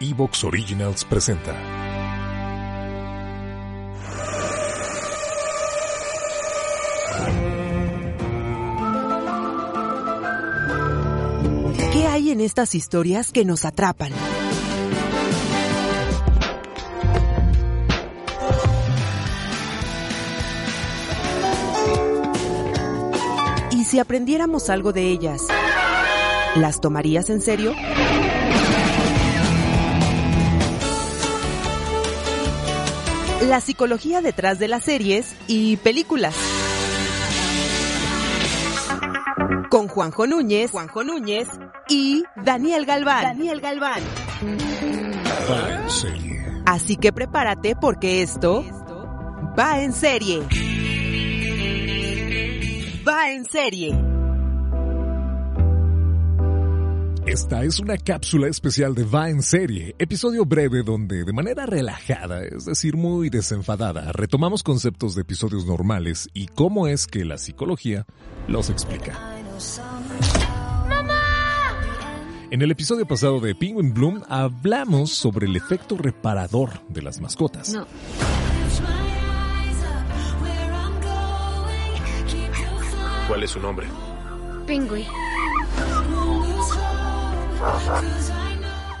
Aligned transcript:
Evox 0.00 0.44
Originals 0.44 1.04
presenta. 1.04 1.56
¿Qué 11.92 12.06
hay 12.06 12.30
en 12.30 12.40
estas 12.40 12.76
historias 12.76 13.32
que 13.32 13.44
nos 13.44 13.64
atrapan? 13.64 14.12
¿Y 23.72 23.84
si 23.84 23.98
aprendiéramos 23.98 24.70
algo 24.70 24.92
de 24.92 25.08
ellas? 25.08 25.42
¿Las 26.54 26.80
tomarías 26.80 27.30
en 27.30 27.40
serio? 27.40 27.74
La 33.48 33.62
psicología 33.62 34.20
detrás 34.20 34.58
de 34.58 34.68
las 34.68 34.84
series 34.84 35.34
y 35.46 35.78
películas. 35.78 36.34
Con 39.70 39.88
Juanjo 39.88 40.26
Núñez, 40.26 40.70
Juanjo 40.70 41.02
Núñez 41.02 41.48
y 41.88 42.24
Daniel 42.36 42.84
Galván. 42.84 43.22
Daniel 43.22 43.62
Galván. 43.62 44.02
Va 45.50 45.82
en 45.82 45.90
serie. 45.90 46.62
Así 46.66 46.96
que 46.96 47.10
prepárate 47.10 47.74
porque 47.74 48.20
esto 48.20 48.66
va 49.58 49.80
en 49.80 49.94
serie. 49.94 50.42
Va 53.08 53.30
en 53.30 53.46
serie. 53.46 54.17
Esta 57.28 57.62
es 57.62 57.78
una 57.78 57.98
cápsula 57.98 58.48
especial 58.48 58.94
de 58.94 59.04
Va 59.04 59.28
en 59.28 59.42
serie, 59.42 59.94
episodio 59.98 60.46
breve 60.46 60.82
donde 60.82 61.24
de 61.24 61.32
manera 61.34 61.66
relajada, 61.66 62.42
es 62.42 62.64
decir, 62.64 62.96
muy 62.96 63.28
desenfadada, 63.28 64.12
retomamos 64.12 64.62
conceptos 64.62 65.14
de 65.14 65.20
episodios 65.20 65.66
normales 65.66 66.30
y 66.32 66.46
cómo 66.46 66.86
es 66.86 67.06
que 67.06 67.26
la 67.26 67.36
psicología 67.36 68.06
los 68.46 68.70
explica. 68.70 69.12
En 72.50 72.62
el 72.62 72.70
episodio 72.70 73.06
pasado 73.06 73.40
de 73.40 73.54
Penguin 73.54 73.92
Bloom 73.92 74.22
hablamos 74.30 75.12
sobre 75.12 75.48
el 75.48 75.54
efecto 75.54 75.98
reparador 75.98 76.80
de 76.88 77.02
las 77.02 77.20
mascotas. 77.20 77.74
No. 77.74 77.86
¿Cuál 83.28 83.42
es 83.42 83.50
su 83.50 83.60
nombre? 83.60 83.86
Pingüi. 84.66 85.04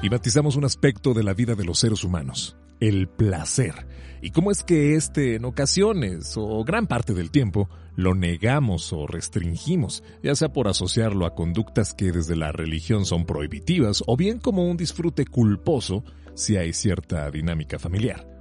Y 0.02 0.08
batizamos 0.08 0.56
un 0.56 0.64
aspecto 0.64 1.14
de 1.14 1.22
la 1.22 1.34
vida 1.34 1.54
de 1.54 1.64
los 1.64 1.80
seres 1.80 2.04
humanos, 2.04 2.56
el 2.80 3.08
placer. 3.08 3.86
Y 4.20 4.30
cómo 4.30 4.50
es 4.50 4.62
que 4.62 4.94
este 4.94 5.36
en 5.36 5.44
ocasiones 5.44 6.34
o 6.36 6.64
gran 6.64 6.86
parte 6.86 7.14
del 7.14 7.30
tiempo 7.30 7.68
lo 7.96 8.14
negamos 8.14 8.92
o 8.92 9.06
restringimos, 9.06 10.02
ya 10.22 10.34
sea 10.34 10.52
por 10.52 10.68
asociarlo 10.68 11.26
a 11.26 11.34
conductas 11.34 11.94
que 11.94 12.12
desde 12.12 12.36
la 12.36 12.52
religión 12.52 13.04
son 13.04 13.26
prohibitivas 13.26 14.02
o 14.06 14.16
bien 14.16 14.38
como 14.38 14.68
un 14.68 14.76
disfrute 14.76 15.24
culposo 15.24 16.04
si 16.34 16.56
hay 16.56 16.72
cierta 16.72 17.30
dinámica 17.30 17.78
familiar. 17.78 18.37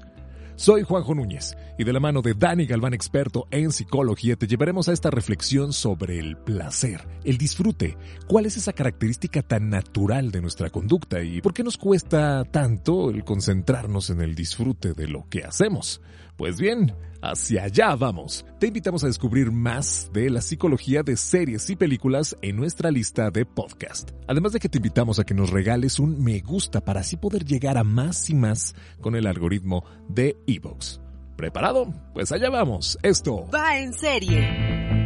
Soy 0.58 0.82
Juanjo 0.82 1.14
Núñez 1.14 1.56
y 1.78 1.84
de 1.84 1.94
la 1.94 2.00
mano 2.00 2.24
de 2.24 2.34
Dani 2.34 2.66
Galván, 2.66 2.96
experto 2.96 3.48
en 3.52 3.72
psicología, 3.72 4.36
te 4.38 4.48
llevaremos 4.48 4.90
a 4.90 4.92
esta 4.92 5.12
reflexión 5.12 5.72
sobre 5.72 6.18
el 6.18 6.36
placer, 6.36 7.08
el 7.24 7.38
disfrute, 7.38 7.96
cuál 8.28 8.48
es 8.48 8.58
esa 8.58 8.74
característica 8.74 9.44
tan 9.44 9.70
natural 9.70 10.32
de 10.32 10.42
nuestra 10.42 10.72
conducta 10.72 11.22
y 11.22 11.42
por 11.42 11.54
qué 11.54 11.64
nos 11.64 11.78
cuesta 11.78 12.44
tanto 12.44 13.12
el 13.12 13.24
concentrarnos 13.24 14.10
en 14.10 14.20
el 14.20 14.34
disfrute 14.34 14.94
de 14.94 15.08
lo 15.08 15.30
que 15.30 15.44
hacemos. 15.44 16.02
Pues 16.38 16.60
bien, 16.60 16.96
hacia 17.22 17.64
allá 17.64 17.96
vamos. 17.96 18.46
Te 18.60 18.68
invitamos 18.68 19.04
a 19.04 19.08
descubrir 19.08 19.52
más 19.52 20.12
de 20.14 20.30
la 20.30 20.42
psicología 20.42 21.02
de 21.02 21.18
series 21.18 21.68
y 21.72 21.76
películas 21.76 22.38
en 22.44 22.56
nuestra 22.56 22.92
lista 22.92 23.32
de 23.32 23.44
podcast. 23.44 24.12
Además 24.28 24.54
de 24.54 24.60
que 24.60 24.70
te 24.70 24.78
invitamos 24.78 25.18
a 25.18 25.24
que 25.24 25.34
nos 25.34 25.50
regales 25.50 26.00
un 26.00 26.24
me 26.24 26.40
gusta 26.42 26.80
para 26.80 27.00
así 27.00 27.18
poder 27.18 27.44
llegar 27.44 27.80
a 27.80 27.84
más 27.84 28.30
y 28.30 28.36
más 28.36 28.76
con 29.02 29.16
el 29.16 29.26
algoritmo 29.26 29.84
de 30.08 30.38
Evox. 30.46 31.02
¿Preparado? 31.36 31.92
Pues 32.14 32.32
allá 32.32 32.52
vamos. 32.52 33.00
Esto 33.02 33.48
Va 33.52 33.80
en 33.80 33.94
serie. 33.94 34.97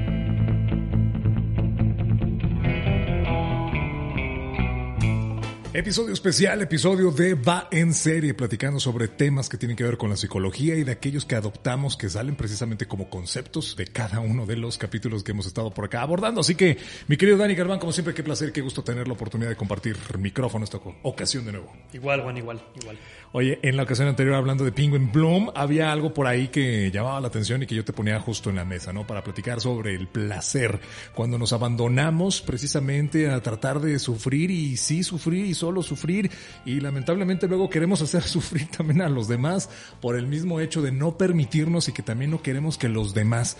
Episodio 5.74 6.12
especial, 6.12 6.62
episodio 6.62 7.12
de 7.12 7.34
Va 7.34 7.70
en 7.72 7.94
serie, 7.94 8.34
platicando 8.34 8.78
sobre 8.78 9.08
temas 9.08 9.48
que 9.48 9.56
tienen 9.56 9.78
que 9.78 9.86
ver 9.86 9.96
con 9.96 10.09
la 10.09 10.18
psicología 10.18 10.76
y 10.76 10.84
de 10.84 10.92
aquellos 10.92 11.24
que 11.24 11.36
adoptamos 11.36 11.96
que 11.96 12.09
salen 12.09 12.36
precisamente 12.36 12.88
como 12.88 13.09
conceptos 13.09 13.78
de 13.78 13.88
cada 13.88 14.20
uno 14.20 14.46
de 14.46 14.58
los 14.58 14.78
capítulos 14.78 15.24
que 15.24 15.32
hemos 15.32 15.46
estado 15.46 15.72
por 15.72 15.86
acá 15.86 16.02
abordando. 16.02 16.42
Así 16.42 16.56
que, 16.56 16.78
mi 17.08 17.16
querido 17.16 17.38
Dani 17.38 17.56
Galván, 17.56 17.80
como 17.80 17.94
siempre, 17.94 18.14
qué 18.14 18.22
placer, 18.22 18.52
qué 18.52 18.59
gusto 18.59 18.84
tener 18.84 19.08
la 19.08 19.14
oportunidad 19.14 19.48
de 19.48 19.56
compartir 19.56 19.96
micrófono 20.20 20.66
esta 20.66 20.78
ocasión 21.04 21.46
de 21.46 21.54
nuevo. 21.54 21.72
Igual, 21.94 22.22
Juan, 22.22 22.36
igual, 22.36 22.62
igual. 22.82 23.00
Oye, 23.32 23.58
en 23.62 23.78
la 23.78 23.84
ocasión 23.84 24.09
anterior 24.09 24.36
hablando 24.36 24.66
de 24.66 24.74
Penguin 24.74 25.09
Bloom, 25.09 25.52
había 25.56 25.94
algo 25.94 26.14
por 26.14 26.28
ahí 26.28 26.50
que 26.50 26.92
llamaba 26.92 27.22
la 27.22 27.30
atención 27.30 27.64
y 27.64 27.66
que 27.66 27.76
yo 27.76 27.86
te 27.86 27.94
ponía 27.94 28.20
justo 28.20 28.50
en 28.50 28.58
la 28.58 28.66
mesa, 28.66 28.92
¿no? 28.92 29.08
Para 29.08 29.24
platicar 29.24 29.62
sobre 29.62 29.96
el 29.96 30.09
placer. 30.09 30.82
Cuando 31.16 31.38
nos 31.38 31.53
abandonamos 31.53 32.42
precisamente 32.42 33.30
a 33.30 33.42
tratar 33.42 33.80
de 33.80 34.00
sufrir 34.00 34.52
y 34.52 34.76
sí 34.76 35.02
sufrir 35.02 35.46
y 35.46 35.60
solo 35.61 35.83
sufrir 35.83 36.29
y 36.66 36.79
lamentablemente 36.79 37.47
luego 37.47 37.69
queremos 37.69 38.01
hacer 38.01 38.23
sufrir 38.38 38.67
también 38.67 39.01
a 39.01 39.09
los 39.09 39.27
demás 39.27 39.69
por 40.01 40.17
el 40.17 40.27
mismo 40.27 40.59
hecho 40.59 40.81
de 40.81 40.91
no 40.91 41.17
permitirnos 41.17 41.88
y 41.88 41.94
que 41.94 42.03
también 42.03 42.31
no 42.31 42.41
queremos 42.41 42.77
que 42.77 42.89
los 42.89 43.13
demás. 43.13 43.57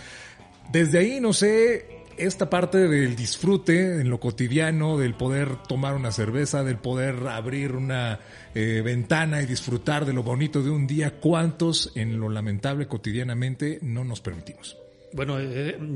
Desde 0.72 1.00
ahí, 1.00 1.20
no 1.20 1.34
sé, 1.34 2.02
esta 2.18 2.50
parte 2.50 2.88
del 2.88 3.16
disfrute 3.16 4.02
en 4.02 4.10
lo 4.10 4.20
cotidiano, 4.20 4.98
del 4.98 5.14
poder 5.14 5.58
tomar 5.68 5.96
una 5.96 6.12
cerveza, 6.12 6.64
del 6.64 6.78
poder 6.78 7.28
abrir 7.28 7.76
una 7.76 8.20
eh, 8.56 8.82
ventana 8.84 9.42
y 9.42 9.46
disfrutar 9.46 10.06
de 10.06 10.14
lo 10.14 10.24
bonito 10.24 10.62
de 10.62 10.70
un 10.70 10.88
día, 10.88 11.20
¿cuántos 11.20 11.92
en 11.96 12.20
lo 12.20 12.30
lamentable 12.30 12.88
cotidianamente 12.88 13.80
no 13.82 14.04
nos 14.04 14.22
permitimos? 14.22 14.78
Bueno, 15.14 15.40
eh, 15.40 15.78
mm, 15.80 15.96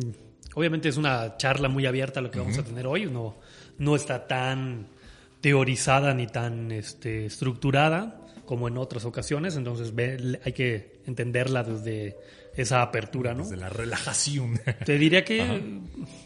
obviamente 0.56 0.90
es 0.90 0.98
una 0.98 1.38
charla 1.38 1.70
muy 1.70 1.86
abierta 1.86 2.22
lo 2.22 2.32
que 2.32 2.40
vamos 2.40 2.58
a 2.58 2.64
tener 2.64 2.86
hoy. 2.88 3.06
No, 3.06 3.36
no 3.78 3.96
está 3.96 4.28
tan 4.28 4.88
teorizada 5.46 6.12
ni 6.16 6.26
tan 6.26 6.72
este, 6.72 7.28
estructurada 7.28 8.20
como 8.46 8.68
en 8.68 8.80
otras 8.80 9.06
ocasiones, 9.06 9.56
entonces 9.56 9.94
ve- 9.94 10.40
hay 10.44 10.54
que 10.54 11.02
entenderla 11.06 11.62
desde 11.64 12.18
esa 12.56 12.82
apertura, 12.82 13.36
¿no? 13.36 13.44
Desde 13.44 13.58
la 13.58 13.70
relajación. 13.70 14.60
Te 14.84 14.98
diría 14.98 15.24
que 15.24 15.62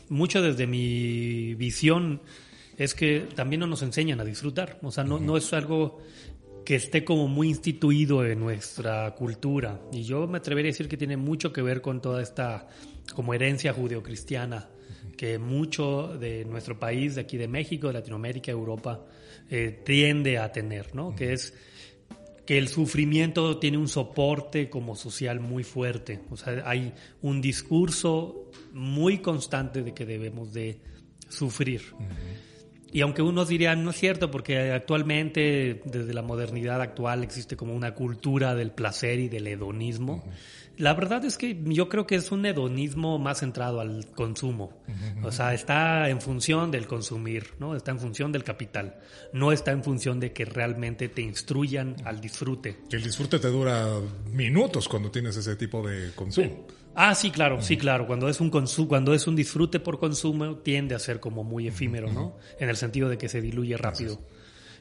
mucho 0.08 0.42
desde 0.42 0.68
mi 0.68 1.54
visión 1.56 2.22
es 2.78 2.94
que 2.94 3.28
también 3.36 3.60
no 3.60 3.68
nos 3.68 3.82
enseñan 3.82 4.22
a 4.22 4.24
disfrutar. 4.24 4.80
O 4.84 4.90
sea, 4.90 5.04
no, 5.04 5.20
no 5.20 5.36
es 5.36 5.52
algo 5.52 6.00
que 6.64 6.76
esté 6.76 7.04
como 7.04 7.28
muy 7.28 7.50
instituido 7.50 8.26
en 8.26 8.40
nuestra 8.40 9.14
cultura. 9.16 9.82
Y 9.92 10.04
yo 10.04 10.28
me 10.28 10.38
atrevería 10.38 10.70
a 10.70 10.72
decir 10.72 10.88
que 10.88 10.96
tiene 10.96 11.18
mucho 11.18 11.52
que 11.52 11.62
ver 11.62 11.82
con 11.82 12.02
toda 12.02 12.22
esta 12.22 12.70
como 13.14 13.34
herencia 13.34 13.74
judeocristiana 13.74 14.70
que 15.18 15.40
mucho 15.40 16.18
de 16.18 16.46
nuestro 16.46 16.80
país, 16.80 17.16
de 17.16 17.22
aquí 17.22 17.38
de 17.38 17.48
México, 17.48 17.88
de 17.88 17.94
Latinoamérica, 17.94 18.52
Europa, 18.52 19.06
eh, 19.50 19.82
tiende 19.86 20.38
a 20.38 20.52
tener, 20.52 20.96
¿no? 20.96 21.16
Que 21.16 21.34
es 21.34 21.54
que 22.46 22.58
el 22.58 22.68
sufrimiento 22.68 23.60
tiene 23.60 23.78
un 23.78 23.88
soporte 23.88 24.72
como 24.72 24.96
social 24.96 25.40
muy 25.40 25.64
fuerte. 25.64 26.22
O 26.32 26.36
sea, 26.36 26.64
hay 26.66 26.94
un 27.22 27.42
discurso 27.42 28.50
muy 28.74 29.20
constante 29.20 29.84
de 29.84 29.94
que 29.94 30.04
debemos 30.06 30.52
de 30.52 30.80
sufrir. 31.28 31.82
Y 32.92 33.02
aunque 33.02 33.22
unos 33.22 33.50
dirían, 33.50 33.84
no 33.84 33.92
es 33.92 33.98
cierto, 33.98 34.32
porque 34.32 34.72
actualmente, 34.72 35.82
desde 35.86 36.12
la 36.12 36.24
modernidad 36.24 36.82
actual, 36.82 37.24
existe 37.24 37.56
como 37.56 37.76
una 37.76 37.94
cultura 37.94 38.56
del 38.56 38.72
placer 38.72 39.20
y 39.20 39.30
del 39.30 39.46
hedonismo. 39.46 40.24
La 40.80 40.94
verdad 40.94 41.26
es 41.26 41.38
que 41.38 41.62
yo 41.66 41.90
creo 41.90 42.08
que 42.08 42.16
es 42.16 42.32
un 42.32 42.46
hedonismo 42.46 43.20
más 43.20 43.40
centrado 43.42 43.82
al 43.82 44.08
consumo. 44.16 44.82
O 45.22 45.30
sea, 45.30 45.54
está 45.54 46.08
en 46.08 46.22
función 46.22 46.72
del 46.72 46.88
consumir, 46.88 47.48
¿no? 47.60 47.76
Está 47.76 47.92
en 47.92 48.00
función 48.00 48.32
del 48.32 48.46
capital. 48.46 48.96
No 49.34 49.52
está 49.52 49.72
en 49.72 49.84
función 49.84 50.22
de 50.22 50.32
que 50.32 50.46
realmente 50.46 51.10
te 51.10 51.22
instruyan 51.22 51.98
al 52.06 52.22
disfrute. 52.22 52.78
Que 52.90 52.96
el 52.96 53.04
disfrute 53.04 53.40
te 53.40 53.50
dura 53.50 53.90
minutos 54.32 54.88
cuando 54.88 55.12
tienes 55.12 55.36
ese 55.36 55.58
tipo 55.58 55.86
de 55.86 56.12
consumo. 56.16 56.66
Ah, 56.96 57.14
sí, 57.14 57.30
claro, 57.30 57.62
sí, 57.62 57.76
claro. 57.76 58.08
Cuando 58.08 58.30
es 58.30 58.40
un 58.40 58.50
cuando 58.50 59.14
es 59.14 59.28
un 59.28 59.36
disfrute 59.36 59.82
por 59.82 60.00
consumo, 60.00 60.60
tiende 60.60 60.96
a 60.96 61.00
ser 61.00 61.20
como 61.20 61.44
muy 61.44 61.68
efímero, 61.68 62.10
¿no? 62.10 62.38
En 62.58 62.70
el 62.70 62.78
sentido 62.78 63.10
de 63.10 63.18
que 63.18 63.28
se 63.28 63.42
diluye 63.42 63.76
rápido. 63.76 64.22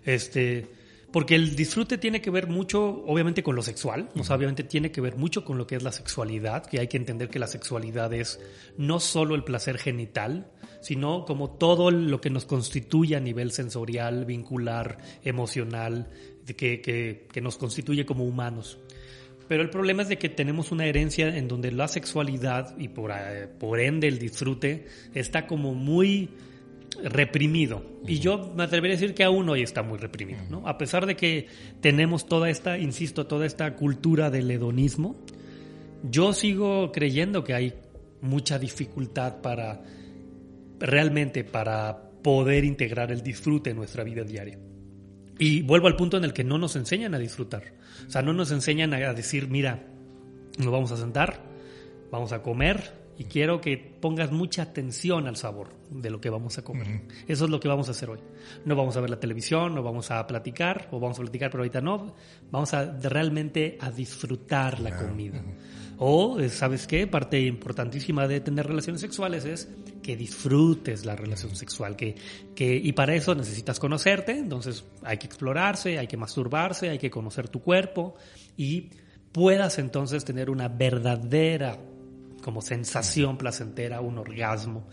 Este, 0.04 0.70
Porque 1.10 1.34
el 1.34 1.56
disfrute 1.56 1.96
tiene 1.96 2.20
que 2.20 2.31
ver 2.31 2.49
mucho, 2.49 3.02
obviamente, 3.06 3.43
con 3.43 3.56
lo 3.56 3.62
sexual, 3.62 4.10
o 4.14 4.25
sea, 4.25 4.37
obviamente 4.37 4.62
tiene 4.62 4.93
que 4.93 5.00
ver 5.00 5.16
mucho 5.16 5.43
con 5.43 5.56
lo 5.56 5.66
que 5.66 5.76
es 5.76 5.82
la 5.82 5.93
sexualidad, 5.93 6.66
que 6.66 6.81
hay 6.81 6.88
que 6.88 6.99
entender 6.99 7.31
que 7.31 7.38
la 7.38 7.46
sexualidad 7.46 8.12
es 8.12 8.38
no 8.76 9.00
solo 9.00 9.34
el 9.34 9.43
placer 9.43 9.78
genital, 9.78 10.50
sino 10.81 11.25
como 11.25 11.50
todo 11.50 11.90
lo 11.90 12.20
que 12.20 12.28
nos 12.28 12.44
constituye 12.44 13.16
a 13.16 13.20
nivel 13.20 13.52
sensorial, 13.52 14.26
vincular, 14.26 14.99
emocional, 15.25 16.10
que, 16.44 16.82
que, 16.82 17.26
que 17.32 17.40
nos 17.40 17.56
constituye 17.56 18.04
como 18.04 18.25
humanos. 18.25 18.78
Pero 19.49 19.62
el 19.62 19.70
problema 19.70 20.02
es 20.02 20.08
de 20.08 20.19
que 20.19 20.28
tenemos 20.28 20.72
una 20.72 20.84
herencia 20.84 21.34
en 21.34 21.49
donde 21.49 21.72
la 21.72 21.88
sexualidad 21.88 22.76
y 22.78 22.88
por, 22.88 23.12
eh, 23.12 23.49
por 23.58 23.81
ende 23.81 24.06
el 24.06 24.19
disfrute 24.19 24.87
está 25.14 25.46
como 25.46 25.75
muy 25.75 26.28
reprimido. 27.02 27.82
Y 28.06 28.19
yo 28.19 28.52
me 28.56 28.64
atrevería 28.64 28.96
a 28.96 29.00
decir 29.00 29.14
que 29.14 29.25
aún 29.25 29.49
hoy 29.49 29.62
está 29.62 29.82
muy 29.82 29.99
reprimido, 29.99 30.40
¿no? 30.50 30.67
A 30.67 30.79
pesar 30.79 31.06
de 31.06 31.17
que 31.17 31.46
tenemos 31.81 32.26
toda 32.26 32.50
esta, 32.50 32.79
insisto, 32.79 33.26
toda 33.26 33.46
esta 33.46 33.75
cultura 33.76 34.31
del 34.31 34.50
hedonismo, 34.50 35.17
yo 36.02 36.32
sigo 36.32 36.93
creyendo 36.93 37.44
que 37.44 37.55
hay 37.55 37.75
mucha 38.20 38.58
dificultad 38.58 39.40
para 39.40 39.82
realmente 40.81 41.44
para 41.44 42.11
poder 42.23 42.64
integrar 42.64 43.11
el 43.12 43.23
disfrute 43.23 43.70
en 43.70 43.76
nuestra 43.76 44.05
vida 44.05 44.23
diaria. 44.23 44.58
Y 45.38 45.62
vuelvo 45.62 45.87
al 45.87 45.96
punto 45.96 46.17
en 46.17 46.25
el 46.25 46.32
que 46.32 46.44
no 46.44 46.58
nos 46.58 46.75
enseñan 46.76 47.14
a 47.14 47.19
disfrutar. 47.19 47.75
O 48.06 48.11
sea, 48.11 48.23
no 48.23 48.32
nos 48.32 48.50
enseñan 48.50 48.93
a 48.93 49.12
decir, 49.12 49.49
mira, 49.49 49.87
nos 50.58 50.73
vamos 50.73 50.90
a 50.90 50.96
sentar, 50.96 51.40
vamos 52.11 52.32
a 52.32 52.43
comer, 52.43 52.93
y 53.18 53.24
quiero 53.24 53.60
que 53.60 53.76
pongas 53.76 54.30
mucha 54.30 54.62
atención 54.62 55.26
al 55.26 55.36
sabor 55.36 55.70
de 55.90 56.08
lo 56.08 56.20
que 56.20 56.30
vamos 56.30 56.56
a 56.56 56.62
comer. 56.62 57.02
Eso 57.26 57.46
es 57.46 57.50
lo 57.50 57.58
que 57.58 57.66
vamos 57.66 57.88
a 57.88 57.90
hacer 57.90 58.08
hoy. 58.10 58.20
No 58.64 58.76
vamos 58.76 58.96
a 58.96 59.00
ver 59.00 59.10
la 59.10 59.18
televisión, 59.18 59.74
no 59.74 59.82
vamos 59.82 60.12
a 60.12 60.24
platicar, 60.24 60.88
o 60.92 61.00
vamos 61.00 61.18
a 61.18 61.22
platicar, 61.22 61.50
pero 61.50 61.62
ahorita 61.62 61.80
no. 61.80 62.14
Vamos 62.52 62.72
a 62.74 62.84
realmente 63.00 63.76
a 63.80 63.90
disfrutar 63.90 64.78
la 64.78 64.96
comida. 64.96 65.42
O, 65.98 66.38
¿sabes 66.48 66.86
qué? 66.86 67.08
Parte 67.08 67.40
importantísima 67.40 68.28
de 68.28 68.40
tener 68.40 68.68
relaciones 68.68 69.00
sexuales 69.00 69.44
es 69.44 69.68
que 70.00 70.16
disfrutes 70.16 71.04
la 71.04 71.16
relación 71.16 71.56
sexual. 71.56 71.96
Que, 71.96 72.14
que, 72.54 72.76
y 72.76 72.92
para 72.92 73.16
eso 73.16 73.34
necesitas 73.34 73.80
conocerte, 73.80 74.38
entonces 74.38 74.84
hay 75.02 75.18
que 75.18 75.26
explorarse, 75.26 75.98
hay 75.98 76.06
que 76.06 76.16
masturbarse, 76.16 76.88
hay 76.88 76.98
que 76.98 77.10
conocer 77.10 77.48
tu 77.48 77.62
cuerpo 77.62 78.14
y 78.56 78.90
puedas 79.32 79.80
entonces 79.80 80.24
tener 80.24 80.50
una 80.50 80.68
verdadera 80.68 81.76
como 82.43 82.62
sensación 82.62 83.37
placentera, 83.37 84.00
un 84.00 84.19
orgasmo. 84.19 84.87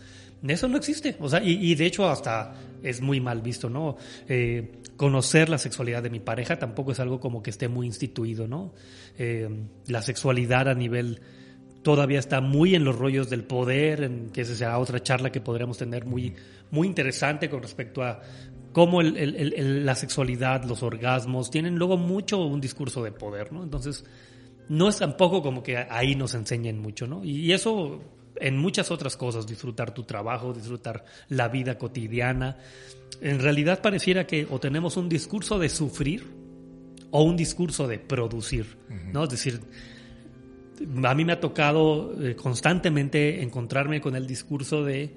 Eso 0.46 0.68
no 0.68 0.76
existe. 0.76 1.16
O 1.20 1.28
sea, 1.28 1.42
y, 1.42 1.74
de 1.74 1.86
hecho 1.86 2.08
hasta 2.08 2.54
es 2.82 3.00
muy 3.00 3.20
mal 3.20 3.40
visto, 3.40 3.68
¿no? 3.68 3.96
Eh, 4.28 4.82
conocer 4.96 5.48
la 5.48 5.58
sexualidad 5.58 6.02
de 6.02 6.10
mi 6.10 6.20
pareja 6.20 6.58
tampoco 6.58 6.92
es 6.92 7.00
algo 7.00 7.20
como 7.20 7.42
que 7.42 7.50
esté 7.50 7.68
muy 7.68 7.86
instituido, 7.86 8.46
¿no? 8.46 8.72
Eh, 9.18 9.48
la 9.86 10.02
sexualidad 10.02 10.68
a 10.68 10.74
nivel 10.74 11.20
todavía 11.82 12.18
está 12.18 12.40
muy 12.40 12.74
en 12.74 12.84
los 12.84 12.96
rollos 12.96 13.30
del 13.30 13.44
poder, 13.44 14.02
en 14.02 14.30
que 14.30 14.40
esa 14.42 14.54
será 14.54 14.78
otra 14.78 15.02
charla 15.02 15.30
que 15.30 15.40
podríamos 15.40 15.78
tener 15.78 16.04
muy, 16.04 16.34
muy 16.70 16.86
interesante 16.86 17.48
con 17.48 17.62
respecto 17.62 18.02
a 18.02 18.20
cómo 18.72 19.00
la 19.02 19.94
sexualidad, 19.94 20.64
los 20.64 20.82
orgasmos, 20.82 21.50
tienen 21.50 21.76
luego 21.76 21.96
mucho 21.96 22.44
un 22.44 22.60
discurso 22.60 23.02
de 23.02 23.12
poder, 23.12 23.52
¿no? 23.52 23.62
Entonces, 23.62 24.04
no 24.68 24.88
es 24.88 24.98
tampoco 24.98 25.42
como 25.42 25.62
que 25.62 25.76
ahí 25.76 26.14
nos 26.14 26.34
enseñen 26.34 26.80
mucho, 26.80 27.06
¿no? 27.06 27.24
Y 27.24 27.52
eso 27.52 28.00
en 28.40 28.58
muchas 28.58 28.90
otras 28.90 29.16
cosas, 29.16 29.46
disfrutar 29.46 29.92
tu 29.94 30.04
trabajo, 30.04 30.52
disfrutar 30.52 31.04
la 31.28 31.48
vida 31.48 31.78
cotidiana. 31.78 32.58
En 33.20 33.40
realidad 33.40 33.80
pareciera 33.80 34.26
que 34.26 34.46
o 34.50 34.58
tenemos 34.58 34.96
un 34.96 35.08
discurso 35.08 35.58
de 35.58 35.68
sufrir 35.68 36.26
o 37.10 37.22
un 37.22 37.36
discurso 37.36 37.86
de 37.86 37.98
producir, 37.98 38.76
¿no? 39.12 39.24
Es 39.24 39.30
decir, 39.30 39.60
a 41.04 41.14
mí 41.14 41.24
me 41.24 41.32
ha 41.32 41.40
tocado 41.40 42.14
eh, 42.22 42.34
constantemente 42.36 43.42
encontrarme 43.42 44.00
con 44.00 44.16
el 44.16 44.26
discurso 44.26 44.84
de, 44.84 45.16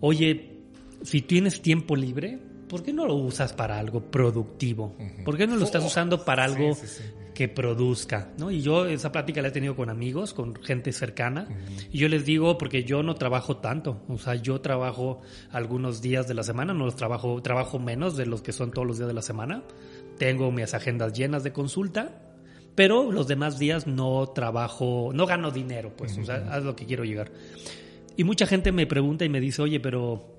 oye, 0.00 0.58
si 1.02 1.22
tienes 1.22 1.62
tiempo 1.62 1.96
libre, 1.96 2.38
¿por 2.68 2.82
qué 2.82 2.92
no 2.92 3.06
lo 3.06 3.14
usas 3.14 3.52
para 3.52 3.78
algo 3.78 4.00
productivo? 4.00 4.94
¿Por 5.24 5.36
qué 5.36 5.46
no 5.46 5.56
lo 5.56 5.64
estás 5.64 5.84
usando 5.84 6.24
para 6.24 6.44
algo 6.44 6.76
que 7.34 7.48
produzca? 7.48 8.30
¿no? 8.38 8.50
Y 8.50 8.60
yo 8.60 8.86
esa 8.86 9.10
plática 9.10 9.42
la 9.42 9.48
he 9.48 9.50
tenido 9.50 9.74
con 9.74 9.90
amigos, 9.90 10.34
con 10.34 10.54
gente 10.56 10.92
cercana, 10.92 11.48
y 11.90 11.98
yo 11.98 12.08
les 12.08 12.24
digo, 12.24 12.58
porque 12.58 12.84
yo 12.84 13.02
no 13.02 13.14
trabajo 13.14 13.56
tanto, 13.56 14.02
o 14.08 14.18
sea, 14.18 14.34
yo 14.34 14.60
trabajo 14.60 15.20
algunos 15.50 16.00
días 16.02 16.28
de 16.28 16.34
la 16.34 16.42
semana, 16.42 16.74
no 16.74 16.84
los 16.84 16.96
trabajo, 16.96 17.40
trabajo 17.42 17.78
menos 17.78 18.16
de 18.16 18.26
los 18.26 18.42
que 18.42 18.52
son 18.52 18.70
todos 18.70 18.86
los 18.86 18.98
días 18.98 19.08
de 19.08 19.14
la 19.14 19.22
semana, 19.22 19.62
tengo 20.18 20.50
mis 20.52 20.74
agendas 20.74 21.12
llenas 21.12 21.42
de 21.44 21.52
consulta, 21.52 22.22
pero 22.74 23.10
los 23.10 23.26
demás 23.26 23.58
días 23.58 23.86
no 23.86 24.28
trabajo, 24.28 25.10
no 25.12 25.26
gano 25.26 25.50
dinero, 25.50 25.92
pues, 25.96 26.16
o 26.18 26.24
sea, 26.24 26.46
haz 26.50 26.62
lo 26.62 26.76
que 26.76 26.86
quiero 26.86 27.04
llegar. 27.04 27.30
Y 28.16 28.24
mucha 28.24 28.46
gente 28.46 28.72
me 28.72 28.86
pregunta 28.86 29.24
y 29.24 29.28
me 29.28 29.40
dice, 29.40 29.62
oye, 29.62 29.80
pero 29.80 30.37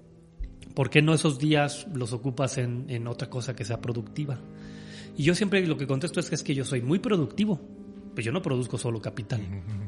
¿Por 0.73 0.89
qué 0.89 1.01
no 1.01 1.13
esos 1.13 1.39
días 1.39 1.87
los 1.93 2.13
ocupas 2.13 2.57
en, 2.57 3.07
otra 3.07 3.29
cosa 3.29 3.55
que 3.55 3.65
sea 3.65 3.81
productiva? 3.81 4.39
Y 5.17 5.23
yo 5.23 5.35
siempre 5.35 5.65
lo 5.65 5.77
que 5.77 5.87
contesto 5.87 6.19
es 6.19 6.29
que 6.29 6.35
es 6.35 6.43
que 6.43 6.55
yo 6.55 6.63
soy 6.63 6.81
muy 6.81 6.99
productivo, 6.99 7.59
pues 8.13 8.25
yo 8.25 8.31
no 8.31 8.41
produzco 8.41 8.77
solo 8.77 9.01
capital. 9.01 9.41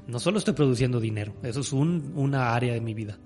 No 0.08 0.20
solo 0.20 0.40
estoy 0.40 0.54
produciendo 0.54 1.00
dinero, 1.00 1.36
eso 1.44 1.62
es 1.62 1.72
un, 1.72 2.12
una 2.16 2.54
área 2.54 2.74
de 2.74 2.82
mi 2.82 2.94
vida. 2.94 3.18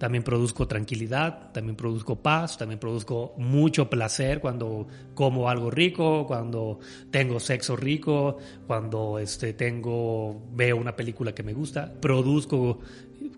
También 0.00 0.24
produzco 0.24 0.66
tranquilidad, 0.66 1.52
también 1.52 1.76
produzco 1.76 2.22
paz, 2.22 2.56
también 2.56 2.80
produzco 2.80 3.34
mucho 3.36 3.90
placer 3.90 4.40
cuando 4.40 4.86
como 5.12 5.50
algo 5.50 5.70
rico, 5.70 6.26
cuando 6.26 6.78
tengo 7.10 7.38
sexo 7.38 7.76
rico, 7.76 8.38
cuando 8.66 9.18
este, 9.18 9.52
tengo, 9.52 10.48
veo 10.54 10.78
una 10.78 10.96
película 10.96 11.34
que 11.34 11.42
me 11.42 11.52
gusta. 11.52 11.92
Produzco 12.00 12.78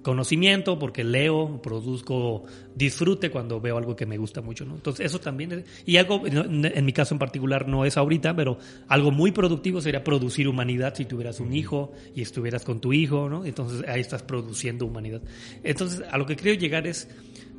conocimiento, 0.02 0.78
porque 0.78 1.04
leo, 1.04 1.62
produzco 1.62 2.43
disfrute 2.75 3.31
cuando 3.31 3.60
veo 3.60 3.78
algo 3.78 3.96
que 3.96 4.06
me 4.06 4.19
gusta 4.19 4.40
mucho, 4.43 4.64
¿no? 4.64 4.75
Entonces, 4.75 5.06
eso 5.06 5.20
también 5.20 5.52
es, 5.52 5.64
y 5.87 5.96
algo, 5.96 6.22
en 6.26 6.84
mi 6.84 6.93
caso 6.93 7.14
en 7.14 7.19
particular 7.19 7.69
no 7.69 7.84
es 7.84 7.96
ahorita, 7.96 8.34
pero 8.34 8.58
algo 8.88 9.10
muy 9.10 9.32
productivo 9.32 9.81
sería 9.81 10.02
producir 10.02 10.49
humanidad 10.49 10.94
si 10.94 11.04
tuvieras 11.04 11.40
un 11.40 11.52
hijo 11.52 11.93
y 12.14 12.22
estuvieras 12.22 12.64
con 12.64 12.81
tu 12.81 12.93
hijo, 12.93 13.28
¿no? 13.28 13.44
Entonces, 13.44 13.88
ahí 13.88 14.00
estás 14.00 14.22
produciendo 14.22 14.87
humanidad. 14.87 15.22
Entonces, 15.62 16.02
a 16.10 16.19
lo 16.19 16.26
que 16.26 16.37
creo 16.37 16.55
llegar 16.55 16.87
es, 16.87 17.08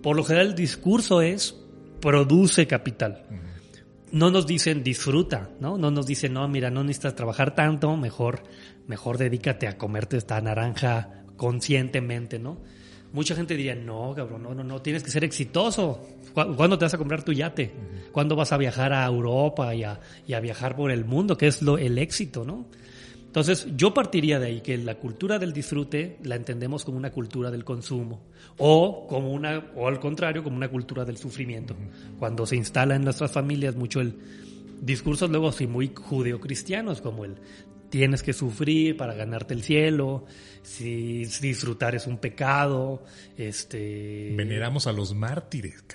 por 0.02 0.16
lo 0.16 0.24
general 0.24 0.48
el 0.48 0.56
discurso 0.56 1.22
es, 1.22 1.56
produce 2.02 2.68
capital. 2.68 3.24
No 4.12 4.30
nos 4.30 4.46
dicen 4.46 4.84
disfruta, 4.84 5.50
¿no? 5.60 5.78
No 5.78 5.90
nos 5.90 6.06
dicen, 6.06 6.34
no, 6.34 6.48
mira, 6.48 6.70
no 6.70 6.84
necesitas 6.84 7.16
trabajar 7.16 7.56
tanto, 7.56 7.96
mejor, 7.98 8.44
mejor 8.86 9.18
dedícate 9.18 9.68
a 9.68 9.78
comerte 9.78 10.18
esta 10.18 10.40
naranja 10.40 11.23
conscientemente, 11.38 12.40
¿no? 12.40 12.58
Mucha 13.14 13.36
gente 13.36 13.56
diría, 13.56 13.76
no, 13.76 14.14
cabrón, 14.16 14.42
no, 14.42 14.56
no, 14.56 14.64
no, 14.64 14.82
tienes 14.82 15.04
que 15.04 15.12
ser 15.12 15.24
exitoso. 15.24 16.02
¿Cuándo 16.34 16.80
te 16.80 16.86
vas 16.86 16.94
a 16.96 16.98
comprar 16.98 17.24
tu 17.24 17.32
yate? 17.32 17.72
¿Cuándo 18.12 18.36
vas 18.36 18.52
a 18.52 18.58
viajar 18.58 18.92
a 18.92 19.06
Europa 19.06 19.76
y 19.76 19.84
a, 19.84 20.40
viajar 20.40 20.76
por 20.76 20.90
el 20.90 21.06
mundo? 21.06 21.38
¿Qué 21.38 21.46
es 21.48 21.62
lo, 21.62 21.78
el 21.78 22.00
éxito, 22.00 22.44
no? 22.44 22.66
Entonces, 23.34 23.68
yo 23.76 23.94
partiría 23.94 24.40
de 24.40 24.48
ahí 24.48 24.62
que 24.62 24.78
la 24.78 24.96
cultura 24.96 25.38
del 25.38 25.54
disfrute 25.54 26.18
la 26.24 26.36
entendemos 26.36 26.86
como 26.86 26.98
una 26.98 27.12
cultura 27.12 27.52
del 27.52 27.64
consumo 27.64 28.22
o 28.58 29.08
como 29.08 29.32
una 29.32 29.72
o 29.76 29.88
al 29.88 30.00
contrario 30.00 30.44
como 30.44 30.56
una 30.56 30.70
cultura 30.70 31.06
del 31.06 31.18
sufrimiento. 31.18 31.76
Cuando 32.20 32.46
se 32.46 32.56
instala 32.56 32.96
en 32.96 33.04
nuestras 33.04 33.32
familias 33.32 33.76
mucho 33.76 34.02
el 34.02 34.16
discursos 34.82 35.30
luego 35.30 35.48
así 35.48 35.66
muy 35.66 35.92
judeocristianos 35.96 37.02
como 37.02 37.26
el 37.26 37.36
tienes 37.94 38.24
que 38.24 38.34
sufrir 38.34 38.98
para 38.98 39.14
ganarte 39.14 39.54
el 39.54 39.62
cielo, 39.62 40.26
si, 40.64 41.26
disfrutar 41.26 41.94
es 41.94 42.08
un 42.08 42.18
pecado, 42.18 43.04
este... 43.38 44.34
Veneramos 44.36 44.88
a 44.88 44.92
los 44.92 45.14
mártires. 45.14 45.86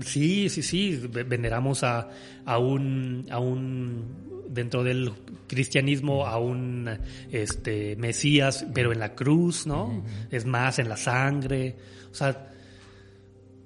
Sí, 0.00 0.48
sí, 0.48 0.64
sí, 0.64 1.00
veneramos 1.08 1.84
a, 1.84 2.08
a, 2.44 2.58
un, 2.58 3.24
a 3.30 3.38
un, 3.38 4.48
dentro 4.48 4.82
del 4.82 5.12
cristianismo, 5.46 6.26
a 6.26 6.40
un 6.40 6.90
este, 7.30 7.94
Mesías, 7.94 8.66
pero 8.74 8.90
en 8.90 8.98
la 8.98 9.14
cruz, 9.14 9.64
¿no? 9.64 10.02
Es 10.32 10.44
más, 10.44 10.80
en 10.80 10.88
la 10.88 10.96
sangre. 10.96 11.76
O 12.10 12.14
sea, 12.16 12.50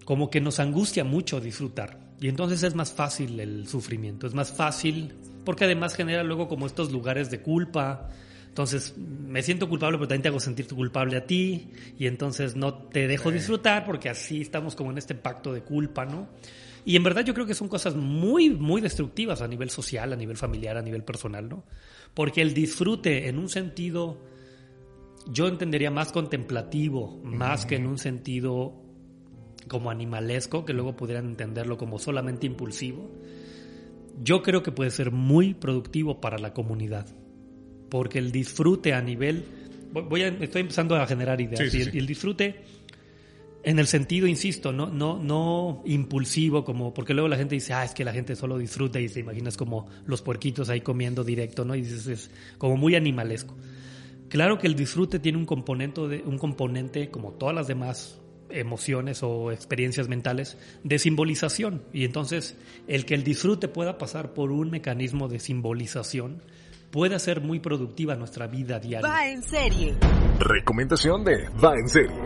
como 0.04 0.28
que 0.28 0.42
nos 0.42 0.60
angustia 0.60 1.04
mucho 1.04 1.40
disfrutar. 1.40 1.98
Y 2.20 2.28
entonces 2.28 2.62
es 2.64 2.74
más 2.74 2.92
fácil 2.92 3.40
el 3.40 3.66
sufrimiento, 3.66 4.26
es 4.26 4.34
más 4.34 4.52
fácil 4.52 5.14
porque 5.44 5.64
además 5.64 5.94
genera 5.94 6.22
luego 6.22 6.48
como 6.48 6.66
estos 6.66 6.92
lugares 6.92 7.30
de 7.30 7.40
culpa. 7.40 8.08
Entonces, 8.48 8.94
me 8.98 9.42
siento 9.42 9.68
culpable, 9.68 9.96
pero 9.96 10.08
también 10.08 10.22
te 10.22 10.28
hago 10.28 10.40
sentir 10.40 10.66
culpable 10.66 11.16
a 11.16 11.26
ti, 11.26 11.70
y 11.98 12.06
entonces 12.06 12.54
no 12.54 12.74
te 12.74 13.08
dejo 13.08 13.30
disfrutar 13.30 13.84
porque 13.86 14.10
así 14.10 14.42
estamos 14.42 14.76
como 14.76 14.90
en 14.90 14.98
este 14.98 15.14
pacto 15.14 15.54
de 15.54 15.62
culpa, 15.62 16.04
¿no? 16.04 16.28
Y 16.84 16.96
en 16.96 17.02
verdad 17.02 17.24
yo 17.24 17.32
creo 17.32 17.46
que 17.46 17.54
son 17.54 17.68
cosas 17.68 17.94
muy, 17.94 18.50
muy 18.50 18.80
destructivas 18.80 19.40
a 19.40 19.48
nivel 19.48 19.70
social, 19.70 20.12
a 20.12 20.16
nivel 20.16 20.36
familiar, 20.36 20.76
a 20.76 20.82
nivel 20.82 21.02
personal, 21.02 21.48
¿no? 21.48 21.64
Porque 22.12 22.42
el 22.42 22.52
disfrute 22.52 23.28
en 23.28 23.38
un 23.38 23.48
sentido, 23.48 24.18
yo 25.28 25.48
entendería 25.48 25.90
más 25.90 26.12
contemplativo, 26.12 27.20
más 27.24 27.64
que 27.64 27.76
en 27.76 27.86
un 27.86 27.98
sentido 27.98 28.74
como 29.68 29.90
animalesco, 29.90 30.66
que 30.66 30.74
luego 30.74 30.94
pudieran 30.94 31.26
entenderlo 31.26 31.78
como 31.78 31.98
solamente 31.98 32.46
impulsivo 32.46 33.10
yo 34.20 34.42
creo 34.42 34.62
que 34.62 34.72
puede 34.72 34.90
ser 34.90 35.10
muy 35.10 35.54
productivo 35.54 36.20
para 36.20 36.38
la 36.38 36.52
comunidad, 36.52 37.06
porque 37.88 38.18
el 38.18 38.32
disfrute 38.32 38.94
a 38.94 39.00
nivel, 39.00 39.44
voy 39.92 40.22
a, 40.22 40.28
estoy 40.28 40.62
empezando 40.62 40.96
a 40.96 41.06
generar 41.06 41.40
ideas, 41.40 41.74
y, 41.74 41.82
el, 41.98 42.06
disfrute 42.06 42.62
en 43.62 43.78
el 43.78 43.86
sentido, 43.86 44.26
insisto, 44.26 44.72
no, 44.72 44.88
no, 44.88 45.22
no 45.22 45.82
impulsivo, 45.86 46.64
como, 46.64 46.92
porque 46.92 47.14
luego 47.14 47.28
la 47.28 47.36
gente 47.36 47.54
dice, 47.54 47.72
ah, 47.72 47.84
es 47.84 47.92
que 47.92 48.04
la 48.04 48.12
gente 48.12 48.34
solo 48.34 48.58
disfruta 48.58 49.00
y 49.00 49.08
se 49.08 49.20
imaginas 49.20 49.56
como 49.56 49.88
los 50.06 50.22
puerquitos 50.22 50.68
ahí 50.68 50.80
comiendo 50.80 51.22
directo, 51.22 51.64
¿no? 51.64 51.74
Y 51.74 51.82
dices, 51.82 52.06
es 52.06 52.30
como 52.58 52.76
muy 52.76 52.96
animalesco. 52.96 53.54
Claro 54.28 54.58
que 54.58 54.66
el 54.66 54.74
disfrute 54.74 55.18
tiene 55.18 55.38
un 55.38 55.46
componente, 55.46 56.00
de, 56.08 56.22
un 56.22 56.38
componente 56.38 57.10
como 57.10 57.32
todas 57.32 57.54
las 57.54 57.66
demás 57.68 58.21
emociones 58.60 59.22
o 59.22 59.52
experiencias 59.52 60.08
mentales 60.08 60.58
de 60.84 60.98
simbolización. 60.98 61.82
Y 61.92 62.04
entonces 62.04 62.56
el 62.86 63.04
que 63.04 63.14
el 63.14 63.24
disfrute 63.24 63.68
pueda 63.68 63.98
pasar 63.98 64.34
por 64.34 64.52
un 64.52 64.70
mecanismo 64.70 65.28
de 65.28 65.38
simbolización 65.38 66.42
puede 66.90 67.18
ser 67.18 67.40
muy 67.40 67.58
productiva 67.58 68.14
nuestra 68.14 68.46
vida 68.46 68.78
diaria. 68.78 69.08
Va 69.08 69.26
en 69.26 69.42
serie. 69.42 69.96
Recomendación 70.38 71.24
de 71.24 71.48
Va 71.62 71.74
en 71.74 71.88
serie. 71.88 72.16